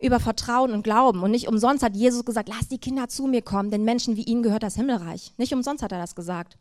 über 0.00 0.20
Vertrauen 0.20 0.72
und 0.72 0.82
Glauben. 0.82 1.22
Und 1.22 1.30
nicht 1.30 1.48
umsonst 1.48 1.82
hat 1.82 1.94
Jesus 1.94 2.24
gesagt, 2.24 2.48
lass 2.48 2.68
die 2.68 2.78
Kinder 2.78 3.08
zu 3.08 3.26
mir 3.26 3.42
kommen, 3.42 3.70
denn 3.70 3.84
Menschen 3.84 4.16
wie 4.16 4.24
ihnen 4.24 4.42
gehört 4.42 4.62
das 4.62 4.76
Himmelreich. 4.76 5.34
Nicht 5.36 5.52
umsonst 5.52 5.82
hat 5.82 5.92
er 5.92 5.98
das 5.98 6.14
gesagt. 6.14 6.56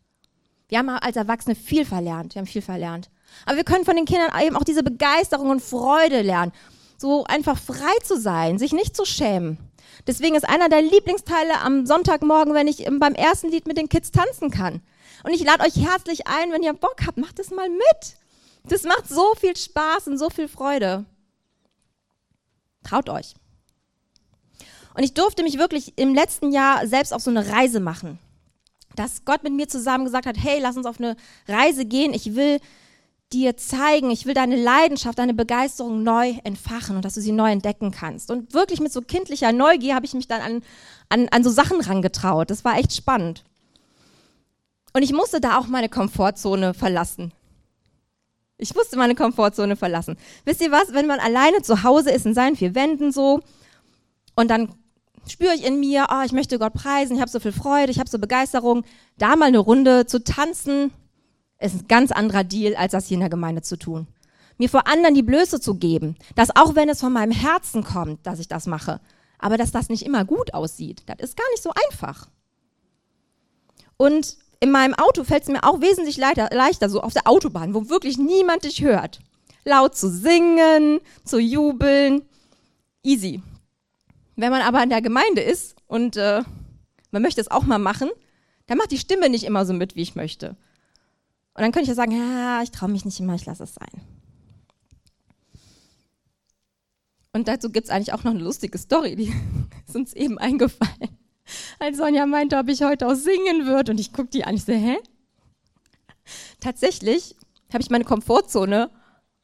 Wir 0.67 0.77
haben 0.77 0.89
als 0.89 1.15
Erwachsene 1.15 1.55
viel 1.55 1.83
verlernt. 1.83 2.35
Wir 2.35 2.41
haben 2.41 2.47
viel 2.47 2.61
verlernt. 2.61 3.09
Aber 3.45 3.57
wir 3.57 3.63
können 3.63 3.85
von 3.85 3.95
den 3.95 4.05
Kindern 4.05 4.29
eben 4.41 4.55
auch 4.55 4.63
diese 4.63 4.83
Begeisterung 4.83 5.49
und 5.49 5.61
Freude 5.61 6.21
lernen. 6.21 6.51
So 6.97 7.23
einfach 7.23 7.57
frei 7.57 7.97
zu 8.03 8.19
sein, 8.19 8.59
sich 8.59 8.73
nicht 8.73 8.95
zu 8.95 9.05
schämen. 9.05 9.57
Deswegen 10.05 10.35
ist 10.35 10.47
einer 10.47 10.69
der 10.69 10.81
Lieblingsteile 10.81 11.59
am 11.61 11.85
Sonntagmorgen, 11.85 12.53
wenn 12.53 12.67
ich 12.67 12.85
beim 12.99 13.15
ersten 13.15 13.49
Lied 13.49 13.67
mit 13.67 13.77
den 13.77 13.89
Kids 13.89 14.11
tanzen 14.11 14.51
kann. 14.51 14.81
Und 15.23 15.33
ich 15.33 15.43
lade 15.43 15.63
euch 15.63 15.75
herzlich 15.75 16.27
ein, 16.27 16.51
wenn 16.51 16.63
ihr 16.63 16.73
Bock 16.73 16.97
habt, 17.05 17.17
macht 17.17 17.39
es 17.39 17.51
mal 17.51 17.69
mit. 17.69 18.15
Das 18.65 18.83
macht 18.83 19.07
so 19.07 19.33
viel 19.39 19.55
Spaß 19.55 20.07
und 20.07 20.17
so 20.17 20.29
viel 20.29 20.47
Freude. 20.47 21.05
Traut 22.83 23.09
euch. 23.09 23.35
Und 24.95 25.03
ich 25.03 25.13
durfte 25.13 25.43
mich 25.43 25.57
wirklich 25.57 25.93
im 25.97 26.13
letzten 26.13 26.51
Jahr 26.51 26.85
selbst 26.87 27.13
auf 27.13 27.21
so 27.21 27.29
eine 27.29 27.47
Reise 27.49 27.79
machen. 27.79 28.19
Dass 28.95 29.23
Gott 29.23 29.43
mit 29.43 29.53
mir 29.53 29.67
zusammen 29.67 30.05
gesagt 30.05 30.25
hat, 30.25 30.37
hey, 30.37 30.59
lass 30.59 30.75
uns 30.75 30.85
auf 30.85 30.99
eine 30.99 31.15
Reise 31.47 31.85
gehen. 31.85 32.13
Ich 32.13 32.35
will 32.35 32.59
dir 33.31 33.55
zeigen, 33.55 34.09
ich 34.09 34.25
will 34.25 34.33
deine 34.33 34.55
Leidenschaft, 34.55 35.19
deine 35.19 35.35
Begeisterung 35.35 36.03
neu 36.03 36.33
entfachen 36.43 36.95
und 36.95 37.05
dass 37.05 37.13
du 37.13 37.21
sie 37.21 37.31
neu 37.31 37.51
entdecken 37.51 37.91
kannst. 37.91 38.31
Und 38.31 38.53
wirklich 38.53 38.79
mit 38.79 38.91
so 38.91 39.01
kindlicher 39.01 39.51
Neugier 39.51 39.95
habe 39.95 40.05
ich 40.05 40.13
mich 40.13 40.27
dann 40.27 40.41
an, 40.41 40.63
an, 41.09 41.29
an 41.29 41.43
so 41.43 41.49
Sachen 41.49 41.79
rangetraut. 41.79 42.49
Das 42.49 42.65
war 42.65 42.77
echt 42.77 42.93
spannend. 42.95 43.43
Und 44.93 45.03
ich 45.03 45.13
musste 45.13 45.39
da 45.39 45.59
auch 45.59 45.67
meine 45.67 45.89
Komfortzone 45.89 46.73
verlassen. 46.73 47.31
Ich 48.61 48.75
musste 48.75 48.97
meine 48.97 49.15
Komfortzone 49.15 49.77
verlassen. 49.77 50.17
Wisst 50.43 50.61
ihr 50.61 50.69
was, 50.69 50.93
wenn 50.93 51.07
man 51.07 51.19
alleine 51.19 51.61
zu 51.61 51.83
Hause 51.83 52.11
ist 52.11 52.25
in 52.25 52.33
seinen 52.33 52.57
vier 52.57 52.75
Wänden 52.75 53.13
so 53.13 53.39
und 54.35 54.51
dann 54.51 54.75
spüre 55.27 55.55
ich 55.55 55.65
in 55.65 55.79
mir, 55.79 56.07
oh, 56.11 56.21
ich 56.25 56.33
möchte 56.33 56.59
Gott 56.59 56.73
preisen, 56.73 57.15
ich 57.15 57.21
habe 57.21 57.31
so 57.31 57.39
viel 57.39 57.53
Freude, 57.53 57.91
ich 57.91 57.99
habe 57.99 58.09
so 58.09 58.19
Begeisterung, 58.19 58.83
da 59.17 59.37
mal 59.37 59.45
eine 59.45 59.59
Runde 59.59 60.05
zu 60.05 60.21
tanzen, 60.23 60.91
ist 61.59 61.75
ein 61.75 61.87
ganz 61.87 62.11
anderer 62.11 62.43
Deal, 62.43 62.75
als 62.75 62.91
das 62.91 63.07
hier 63.07 63.15
in 63.15 63.21
der 63.21 63.29
Gemeinde 63.29 63.61
zu 63.61 63.77
tun. 63.77 64.07
Mir 64.57 64.69
vor 64.69 64.87
anderen 64.87 65.15
die 65.15 65.23
Blöße 65.23 65.61
zu 65.61 65.75
geben, 65.75 66.17
dass 66.35 66.53
auch 66.53 66.75
wenn 66.75 66.89
es 66.89 66.99
von 66.99 67.13
meinem 67.13 67.31
Herzen 67.31 67.85
kommt, 67.85 68.27
dass 68.27 68.39
ich 68.39 68.49
das 68.49 68.67
mache, 68.67 68.99
aber 69.37 69.55
dass 69.55 69.71
das 69.71 69.87
nicht 69.87 70.03
immer 70.03 70.25
gut 70.25 70.53
aussieht, 70.53 71.03
das 71.05 71.19
ist 71.19 71.37
gar 71.37 71.49
nicht 71.51 71.63
so 71.63 71.71
einfach. 71.87 72.27
Und 73.95 74.37
in 74.59 74.71
meinem 74.71 74.93
Auto 74.93 75.23
fällt 75.23 75.43
es 75.43 75.49
mir 75.49 75.63
auch 75.63 75.81
wesentlich 75.81 76.17
leichter, 76.17 76.49
leichter, 76.51 76.89
so 76.89 77.01
auf 77.01 77.13
der 77.13 77.27
Autobahn, 77.27 77.73
wo 77.73 77.89
wirklich 77.89 78.17
niemand 78.17 78.63
dich 78.65 78.81
hört, 78.81 79.19
laut 79.63 79.95
zu 79.95 80.09
singen, 80.09 80.99
zu 81.23 81.39
jubeln. 81.39 82.23
Easy. 83.01 83.41
Wenn 84.35 84.51
man 84.51 84.61
aber 84.61 84.83
in 84.83 84.89
der 84.89 85.01
Gemeinde 85.01 85.41
ist 85.41 85.75
und 85.87 86.17
äh, 86.17 86.43
man 87.11 87.21
möchte 87.21 87.39
es 87.39 87.49
auch 87.49 87.63
mal 87.63 87.79
machen, 87.79 88.09
dann 88.67 88.77
macht 88.77 88.91
die 88.91 88.97
Stimme 88.97 89.29
nicht 89.29 89.45
immer 89.45 89.65
so 89.65 89.73
mit, 89.73 89.95
wie 89.95 90.01
ich 90.01 90.15
möchte. 90.15 90.49
Und 91.53 91.63
dann 91.63 91.71
könnte 91.71 91.83
ich 91.83 91.89
ja 91.89 91.95
sagen, 91.95 92.11
ja, 92.11 92.61
ich 92.61 92.71
traue 92.71 92.89
mich 92.89 93.05
nicht 93.05 93.19
immer, 93.19 93.35
ich 93.35 93.45
lasse 93.45 93.63
es 93.63 93.73
sein. 93.73 94.01
Und 97.31 97.47
dazu 97.47 97.69
gibt 97.71 97.85
es 97.85 97.91
eigentlich 97.91 98.13
auch 98.13 98.23
noch 98.23 98.31
eine 98.31 98.43
lustige 98.43 98.77
Story, 98.77 99.15
die 99.15 99.33
ist 99.87 99.95
uns 99.95 100.13
eben 100.13 100.37
eingefallen 100.37 101.17
als 101.79 101.97
Sonja 101.97 102.25
meinte, 102.25 102.57
ob 102.57 102.69
ich 102.69 102.81
heute 102.81 103.07
auch 103.07 103.15
singen 103.15 103.65
würde. 103.65 103.91
Und 103.91 103.99
ich 103.99 104.13
gucke 104.13 104.29
die 104.29 104.43
an, 104.43 104.55
ich 104.55 104.65
so, 104.65 104.73
hä? 104.73 104.97
Tatsächlich 106.59 107.35
habe 107.71 107.81
ich 107.81 107.89
meine 107.89 108.03
Komfortzone 108.03 108.89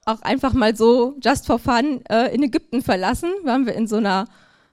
auch 0.05 0.21
einfach 0.21 0.53
mal 0.53 0.75
so 0.75 1.17
just 1.23 1.47
for 1.47 1.57
fun 1.57 2.01
äh, 2.09 2.33
in 2.33 2.43
Ägypten 2.43 2.81
verlassen. 2.81 3.31
Waren 3.43 3.65
wir 3.65 3.73
in 3.73 3.87
so 3.87 3.97
einer 3.97 4.27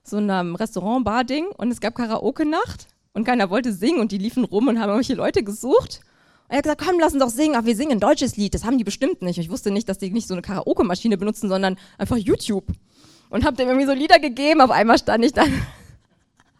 so 0.04 0.16
einem 0.16 0.56
Restaurant-Bar-Ding 0.56 1.46
und 1.46 1.70
es 1.70 1.80
gab 1.80 1.94
Karaoke-Nacht 1.94 2.88
und 3.12 3.24
keiner 3.24 3.50
wollte 3.50 3.72
singen 3.72 4.00
und 4.00 4.12
die 4.12 4.18
liefen 4.18 4.44
rum 4.44 4.68
und 4.68 4.80
haben 4.80 4.88
irgendwelche 4.88 5.14
Leute 5.14 5.44
gesucht. 5.44 6.00
Und 6.48 6.50
er 6.50 6.58
hat 6.58 6.64
gesagt, 6.64 6.84
komm, 6.84 6.98
lass 6.98 7.12
uns 7.12 7.22
doch 7.22 7.30
singen. 7.30 7.54
Ach, 7.56 7.64
wir 7.64 7.76
singen 7.76 7.92
ein 7.92 8.00
deutsches 8.00 8.36
Lied. 8.36 8.54
Das 8.54 8.64
haben 8.64 8.78
die 8.78 8.84
bestimmt 8.84 9.22
nicht. 9.22 9.38
Ich 9.38 9.50
wusste 9.50 9.70
nicht, 9.70 9.88
dass 9.88 9.98
die 9.98 10.10
nicht 10.10 10.26
so 10.26 10.34
eine 10.34 10.42
Karaoke-Maschine 10.42 11.16
benutzen, 11.16 11.48
sondern 11.48 11.78
einfach 11.98 12.16
YouTube. 12.16 12.64
Und 13.30 13.44
hab 13.44 13.56
dem 13.56 13.68
irgendwie 13.68 13.86
so 13.86 13.92
Lieder 13.92 14.18
gegeben. 14.18 14.60
Auf 14.60 14.70
einmal 14.70 14.98
stand 14.98 15.24
ich 15.24 15.32
dann 15.32 15.50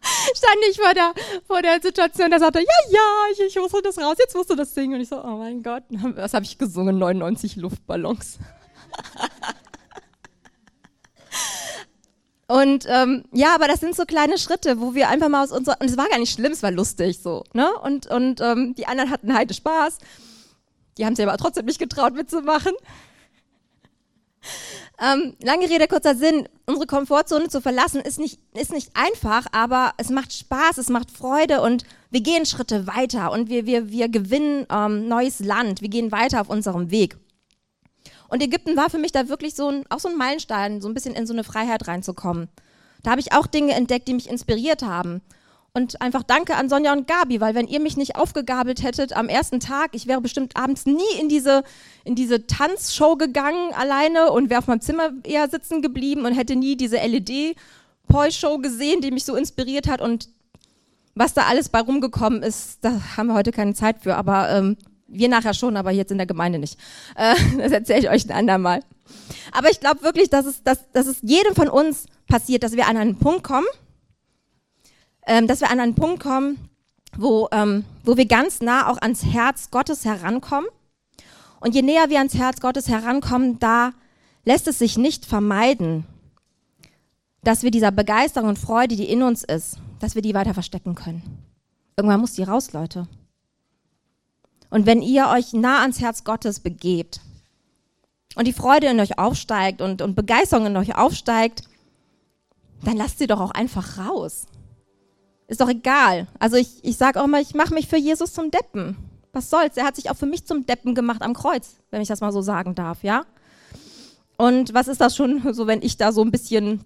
stand 0.35 0.57
ich 0.69 0.77
vor 0.77 0.93
der, 0.93 1.13
vor 1.47 1.61
der 1.61 1.81
Situation, 1.81 2.29
der 2.29 2.39
sagte, 2.39 2.59
ja, 2.59 2.65
ja, 2.89 2.99
ich, 3.31 3.39
ich 3.41 3.55
wusste 3.57 3.81
das 3.81 3.97
raus, 3.97 4.15
jetzt 4.19 4.35
musst 4.35 4.49
du 4.49 4.55
das 4.55 4.73
singen. 4.73 4.95
Und 4.95 5.01
ich 5.01 5.09
so, 5.09 5.23
oh 5.23 5.37
mein 5.37 5.63
Gott, 5.63 5.83
was 5.89 6.33
habe 6.33 6.45
ich 6.45 6.57
gesungen? 6.57 6.97
99 6.97 7.55
Luftballons. 7.57 8.39
Und 12.47 12.85
ähm, 12.87 13.23
ja, 13.31 13.55
aber 13.55 13.67
das 13.67 13.79
sind 13.79 13.95
so 13.95 14.03
kleine 14.03 14.37
Schritte, 14.37 14.79
wo 14.79 14.93
wir 14.93 15.09
einfach 15.09 15.29
mal 15.29 15.43
aus 15.43 15.51
unserer, 15.51 15.79
und 15.79 15.89
es 15.89 15.97
war 15.97 16.07
gar 16.09 16.19
nicht 16.19 16.33
schlimm, 16.33 16.51
es 16.51 16.61
war 16.61 16.71
lustig 16.71 17.19
so, 17.19 17.45
ne? 17.53 17.71
Und, 17.79 18.05
und 18.07 18.41
ähm, 18.41 18.75
die 18.75 18.85
anderen 18.85 19.09
hatten 19.09 19.33
heide 19.33 19.53
Spaß. 19.53 19.97
Die 20.97 21.05
haben 21.05 21.15
sich 21.15 21.25
aber 21.25 21.37
trotzdem 21.37 21.65
nicht 21.65 21.79
getraut 21.79 22.13
mitzumachen. 22.13 22.73
Ähm, 25.01 25.35
lange 25.41 25.69
Rede, 25.69 25.87
kurzer 25.87 26.15
Sinn, 26.15 26.47
unsere 26.65 26.85
Komfortzone 26.85 27.49
zu 27.49 27.61
verlassen 27.61 28.01
ist 28.01 28.19
nicht, 28.19 28.39
ist 28.53 28.71
nicht 28.71 28.91
einfach, 28.93 29.47
aber 29.51 29.93
es 29.97 30.09
macht 30.09 30.33
Spaß, 30.33 30.77
es 30.77 30.89
macht 30.89 31.09
Freude 31.09 31.61
und 31.61 31.83
wir 32.11 32.21
gehen 32.21 32.45
Schritte 32.45 32.85
weiter 32.85 33.31
und 33.31 33.49
wir, 33.49 33.65
wir, 33.65 33.89
wir 33.89 34.07
gewinnen 34.07 34.67
ähm, 34.69 35.07
neues 35.07 35.39
Land, 35.39 35.81
wir 35.81 35.89
gehen 35.89 36.11
weiter 36.11 36.41
auf 36.41 36.49
unserem 36.49 36.91
Weg. 36.91 37.17
Und 38.29 38.41
Ägypten 38.41 38.77
war 38.77 38.89
für 38.89 38.99
mich 38.99 39.11
da 39.11 39.29
wirklich 39.29 39.55
so 39.55 39.69
ein, 39.69 39.83
auch 39.89 39.99
so 39.99 40.09
ein 40.09 40.17
Meilenstein, 40.17 40.81
so 40.81 40.87
ein 40.87 40.93
bisschen 40.93 41.15
in 41.15 41.27
so 41.27 41.33
eine 41.33 41.43
Freiheit 41.43 41.87
reinzukommen. 41.87 42.49
Da 43.01 43.11
habe 43.11 43.21
ich 43.21 43.33
auch 43.33 43.47
Dinge 43.47 43.73
entdeckt, 43.73 44.07
die 44.07 44.13
mich 44.13 44.29
inspiriert 44.29 44.83
haben. 44.83 45.21
Und 45.75 46.01
einfach 46.01 46.21
danke 46.21 46.55
an 46.55 46.69
Sonja 46.69 46.93
und 46.93 47.07
Gabi, 47.07 47.41
weil 47.41 47.55
wenn 47.55 47.67
ihr 47.67 47.79
mich 47.79 47.97
nicht 47.97 48.15
aufgegabelt 48.15 48.83
hättet 48.83 49.13
am 49.13 49.27
ersten 49.27 49.59
Tag, 49.59 49.89
ich 49.93 50.05
wäre 50.05 50.21
bestimmt 50.21 50.55
abends 50.55 50.85
nie 50.85 51.01
in 51.19 51.29
diese, 51.29 51.63
in 52.03 52.13
diese 52.13 52.45
Tanzshow 52.45 53.15
gegangen 53.15 53.73
alleine 53.73 54.31
und 54.31 54.51
wäre 54.51 54.59
auf 54.59 54.67
meinem 54.67 54.81
Zimmer 54.81 55.09
eher 55.23 55.49
sitzen 55.49 55.81
geblieben 55.81 56.27
und 56.27 56.33
hätte 56.33 56.55
nie 56.55 56.77
diese 56.77 56.97
LED-Poi-Show 56.97 58.59
gesehen, 58.59 59.01
die 59.01 59.09
mich 59.09 59.25
so 59.25 59.35
inspiriert 59.35 59.87
hat. 59.87 59.99
Und 59.99 60.29
was 61.15 61.33
da 61.33 61.45
alles 61.47 61.69
bei 61.69 61.79
rumgekommen 61.79 62.43
ist, 62.43 62.77
da 62.81 63.01
haben 63.17 63.25
wir 63.25 63.33
heute 63.33 63.51
keine 63.51 63.73
Zeit 63.73 63.97
für, 63.99 64.15
aber 64.15 64.51
ähm, 64.51 64.77
wir 65.07 65.27
nachher 65.27 65.55
schon, 65.55 65.75
aber 65.75 65.89
jetzt 65.89 66.11
in 66.11 66.19
der 66.19 66.27
Gemeinde 66.27 66.59
nicht. 66.59 66.77
Äh, 67.15 67.33
das 67.57 67.71
erzähle 67.71 67.99
ich 67.99 68.09
euch 68.11 68.29
ein 68.29 68.35
andermal. 68.35 68.81
Aber 69.51 69.71
ich 69.71 69.79
glaube 69.79 70.03
wirklich, 70.03 70.29
dass 70.29 70.45
es, 70.45 70.61
dass, 70.61 70.91
dass 70.91 71.07
es 71.07 71.17
jedem 71.23 71.55
von 71.55 71.67
uns 71.67 72.05
passiert, 72.27 72.61
dass 72.61 72.73
wir 72.73 72.87
an 72.87 72.97
einen 72.97 73.17
Punkt 73.17 73.43
kommen, 73.43 73.65
ähm, 75.25 75.47
dass 75.47 75.61
wir 75.61 75.71
an 75.71 75.79
einen 75.79 75.95
Punkt 75.95 76.21
kommen, 76.21 76.69
wo, 77.17 77.47
ähm, 77.51 77.85
wo 78.03 78.17
wir 78.17 78.25
ganz 78.25 78.61
nah 78.61 78.89
auch 78.89 79.01
ans 79.01 79.23
Herz 79.25 79.71
Gottes 79.71 80.05
herankommen. 80.05 80.69
Und 81.59 81.75
je 81.75 81.81
näher 81.81 82.09
wir 82.09 82.17
ans 82.17 82.33
Herz 82.33 82.59
Gottes 82.59 82.89
herankommen, 82.89 83.59
da 83.59 83.93
lässt 84.43 84.67
es 84.67 84.79
sich 84.79 84.97
nicht 84.97 85.25
vermeiden, 85.25 86.05
dass 87.43 87.63
wir 87.63 87.71
dieser 87.71 87.91
Begeisterung 87.91 88.49
und 88.49 88.59
Freude, 88.59 88.95
die 88.95 89.09
in 89.09 89.23
uns 89.23 89.43
ist, 89.43 89.77
dass 89.99 90.15
wir 90.15 90.21
die 90.21 90.33
weiter 90.33 90.53
verstecken 90.53 90.95
können. 90.95 91.43
Irgendwann 91.95 92.19
muss 92.19 92.33
die 92.33 92.43
raus, 92.43 92.73
Leute. 92.73 93.07
Und 94.69 94.85
wenn 94.85 95.01
ihr 95.01 95.27
euch 95.27 95.53
nah 95.53 95.81
ans 95.81 96.01
Herz 96.01 96.23
Gottes 96.23 96.59
begebt 96.59 97.21
und 98.35 98.47
die 98.47 98.53
Freude 98.53 98.87
in 98.87 98.99
euch 98.99 99.19
aufsteigt 99.19 99.81
und, 99.81 100.01
und 100.01 100.15
Begeisterung 100.15 100.65
in 100.65 100.77
euch 100.77 100.95
aufsteigt, 100.95 101.63
dann 102.83 102.97
lasst 102.97 103.19
sie 103.19 103.27
doch 103.27 103.39
auch 103.39 103.51
einfach 103.51 103.99
raus. 103.99 104.47
Ist 105.53 105.61
doch 105.61 105.69
egal. 105.69 106.25
Also 106.39 106.55
ich, 106.57 106.83
ich 106.83 106.97
sage 106.97 107.21
auch 107.21 107.27
mal, 107.27 107.39
ich 107.39 107.53
mache 107.53 107.75
mich 107.75 107.87
für 107.87 107.97
Jesus 107.97 108.33
zum 108.33 108.49
Deppen. 108.49 108.97
Was 109.33 109.51
soll's? 109.51 109.77
Er 109.77 109.85
hat 109.85 109.95
sich 109.95 110.09
auch 110.09 110.15
für 110.15 110.25
mich 110.25 110.47
zum 110.47 110.65
Deppen 110.65 110.95
gemacht 110.95 111.21
am 111.21 111.35
Kreuz, 111.35 111.75
wenn 111.91 112.01
ich 112.01 112.07
das 112.07 112.21
mal 112.21 112.31
so 112.31 112.41
sagen 112.41 112.73
darf, 112.73 113.03
ja? 113.03 113.27
Und 114.35 114.73
was 114.73 114.87
ist 114.87 114.99
das 114.99 115.15
schon 115.15 115.43
so, 115.53 115.67
wenn 115.67 115.83
ich 115.83 115.95
da 115.95 116.11
so 116.11 116.23
ein 116.23 116.31
bisschen, 116.31 116.83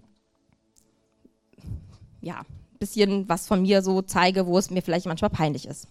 ja, 2.20 2.42
bisschen 2.78 3.26
was 3.26 3.46
von 3.46 3.62
mir 3.62 3.80
so 3.80 4.02
zeige, 4.02 4.46
wo 4.46 4.58
es 4.58 4.68
mir 4.68 4.82
vielleicht 4.82 5.06
manchmal 5.06 5.30
peinlich 5.30 5.66
ist. 5.66 5.88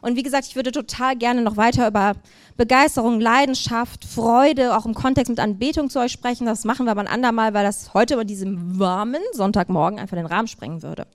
Und 0.00 0.16
wie 0.16 0.24
gesagt, 0.24 0.48
ich 0.48 0.56
würde 0.56 0.72
total 0.72 1.14
gerne 1.14 1.42
noch 1.42 1.56
weiter 1.56 1.86
über 1.86 2.14
Begeisterung, 2.56 3.20
Leidenschaft, 3.20 4.04
Freude, 4.04 4.76
auch 4.76 4.84
im 4.84 4.94
Kontext 4.94 5.30
mit 5.30 5.38
Anbetung 5.38 5.90
zu 5.90 6.00
euch 6.00 6.10
sprechen. 6.10 6.44
Das 6.44 6.64
machen 6.64 6.86
wir 6.86 6.90
aber 6.90 7.02
ein 7.02 7.06
andermal, 7.06 7.54
weil 7.54 7.64
das 7.64 7.94
heute 7.94 8.14
über 8.14 8.24
diesem 8.24 8.80
warmen 8.80 9.22
Sonntagmorgen 9.32 10.00
einfach 10.00 10.16
den 10.16 10.26
Rahmen 10.26 10.48
sprengen 10.48 10.82
würde. 10.82 11.06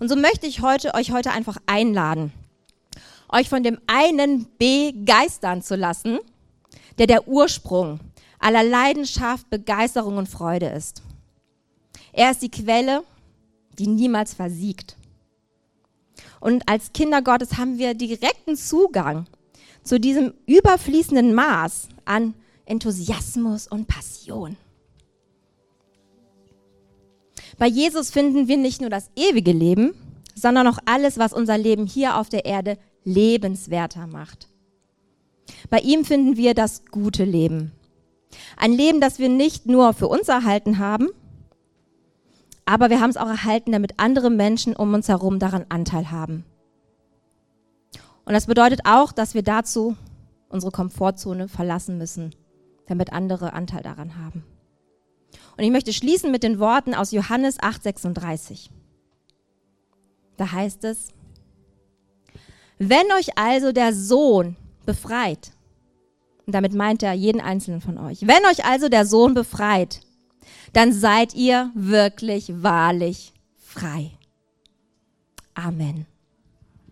Und 0.00 0.08
so 0.08 0.16
möchte 0.16 0.46
ich 0.46 0.62
heute, 0.62 0.94
euch 0.94 1.12
heute 1.12 1.30
einfach 1.30 1.58
einladen, 1.66 2.32
euch 3.28 3.48
von 3.50 3.62
dem 3.62 3.78
einen 3.86 4.48
begeistern 4.58 5.62
zu 5.62 5.76
lassen, 5.76 6.18
der 6.98 7.06
der 7.06 7.28
Ursprung 7.28 8.00
aller 8.38 8.64
Leidenschaft, 8.64 9.50
Begeisterung 9.50 10.16
und 10.16 10.26
Freude 10.26 10.70
ist. 10.70 11.02
Er 12.12 12.30
ist 12.30 12.40
die 12.40 12.50
Quelle, 12.50 13.04
die 13.78 13.86
niemals 13.86 14.32
versiegt. 14.32 14.96
Und 16.40 16.66
als 16.66 16.94
Kinder 16.94 17.20
Gottes 17.20 17.58
haben 17.58 17.78
wir 17.78 17.92
direkten 17.92 18.56
Zugang 18.56 19.26
zu 19.84 20.00
diesem 20.00 20.32
überfließenden 20.46 21.34
Maß 21.34 21.88
an 22.06 22.34
Enthusiasmus 22.64 23.68
und 23.68 23.86
Passion. 23.86 24.56
Bei 27.60 27.66
Jesus 27.66 28.10
finden 28.10 28.48
wir 28.48 28.56
nicht 28.56 28.80
nur 28.80 28.88
das 28.88 29.10
ewige 29.16 29.52
Leben, 29.52 29.92
sondern 30.34 30.66
auch 30.66 30.78
alles, 30.86 31.18
was 31.18 31.34
unser 31.34 31.58
Leben 31.58 31.84
hier 31.84 32.16
auf 32.16 32.30
der 32.30 32.46
Erde 32.46 32.78
lebenswerter 33.04 34.06
macht. 34.06 34.48
Bei 35.68 35.78
ihm 35.80 36.06
finden 36.06 36.38
wir 36.38 36.54
das 36.54 36.86
gute 36.86 37.24
Leben. 37.24 37.72
Ein 38.56 38.72
Leben, 38.72 39.02
das 39.02 39.18
wir 39.18 39.28
nicht 39.28 39.66
nur 39.66 39.92
für 39.92 40.08
uns 40.08 40.28
erhalten 40.28 40.78
haben, 40.78 41.08
aber 42.64 42.88
wir 42.88 43.02
haben 43.02 43.10
es 43.10 43.18
auch 43.18 43.28
erhalten, 43.28 43.72
damit 43.72 43.92
andere 43.98 44.30
Menschen 44.30 44.74
um 44.74 44.94
uns 44.94 45.08
herum 45.08 45.38
daran 45.38 45.66
Anteil 45.68 46.10
haben. 46.10 46.46
Und 48.24 48.32
das 48.32 48.46
bedeutet 48.46 48.80
auch, 48.84 49.12
dass 49.12 49.34
wir 49.34 49.42
dazu 49.42 49.96
unsere 50.48 50.72
Komfortzone 50.72 51.46
verlassen 51.46 51.98
müssen, 51.98 52.34
damit 52.86 53.12
andere 53.12 53.52
Anteil 53.52 53.82
daran 53.82 54.16
haben. 54.16 54.44
Und 55.60 55.66
ich 55.66 55.72
möchte 55.72 55.92
schließen 55.92 56.30
mit 56.30 56.42
den 56.42 56.58
Worten 56.58 56.94
aus 56.94 57.10
Johannes 57.10 57.60
8:36. 57.60 58.70
Da 60.38 60.52
heißt 60.52 60.84
es, 60.84 61.08
wenn 62.78 63.12
euch 63.12 63.36
also 63.36 63.70
der 63.70 63.92
Sohn 63.92 64.56
befreit, 64.86 65.52
und 66.46 66.54
damit 66.54 66.72
meint 66.72 67.02
er 67.02 67.12
jeden 67.12 67.42
einzelnen 67.42 67.82
von 67.82 67.98
euch, 67.98 68.26
wenn 68.26 68.42
euch 68.50 68.64
also 68.64 68.88
der 68.88 69.04
Sohn 69.04 69.34
befreit, 69.34 70.00
dann 70.72 70.94
seid 70.94 71.34
ihr 71.34 71.70
wirklich 71.74 72.62
wahrlich 72.62 73.34
frei. 73.58 74.12
Amen. 75.52 76.06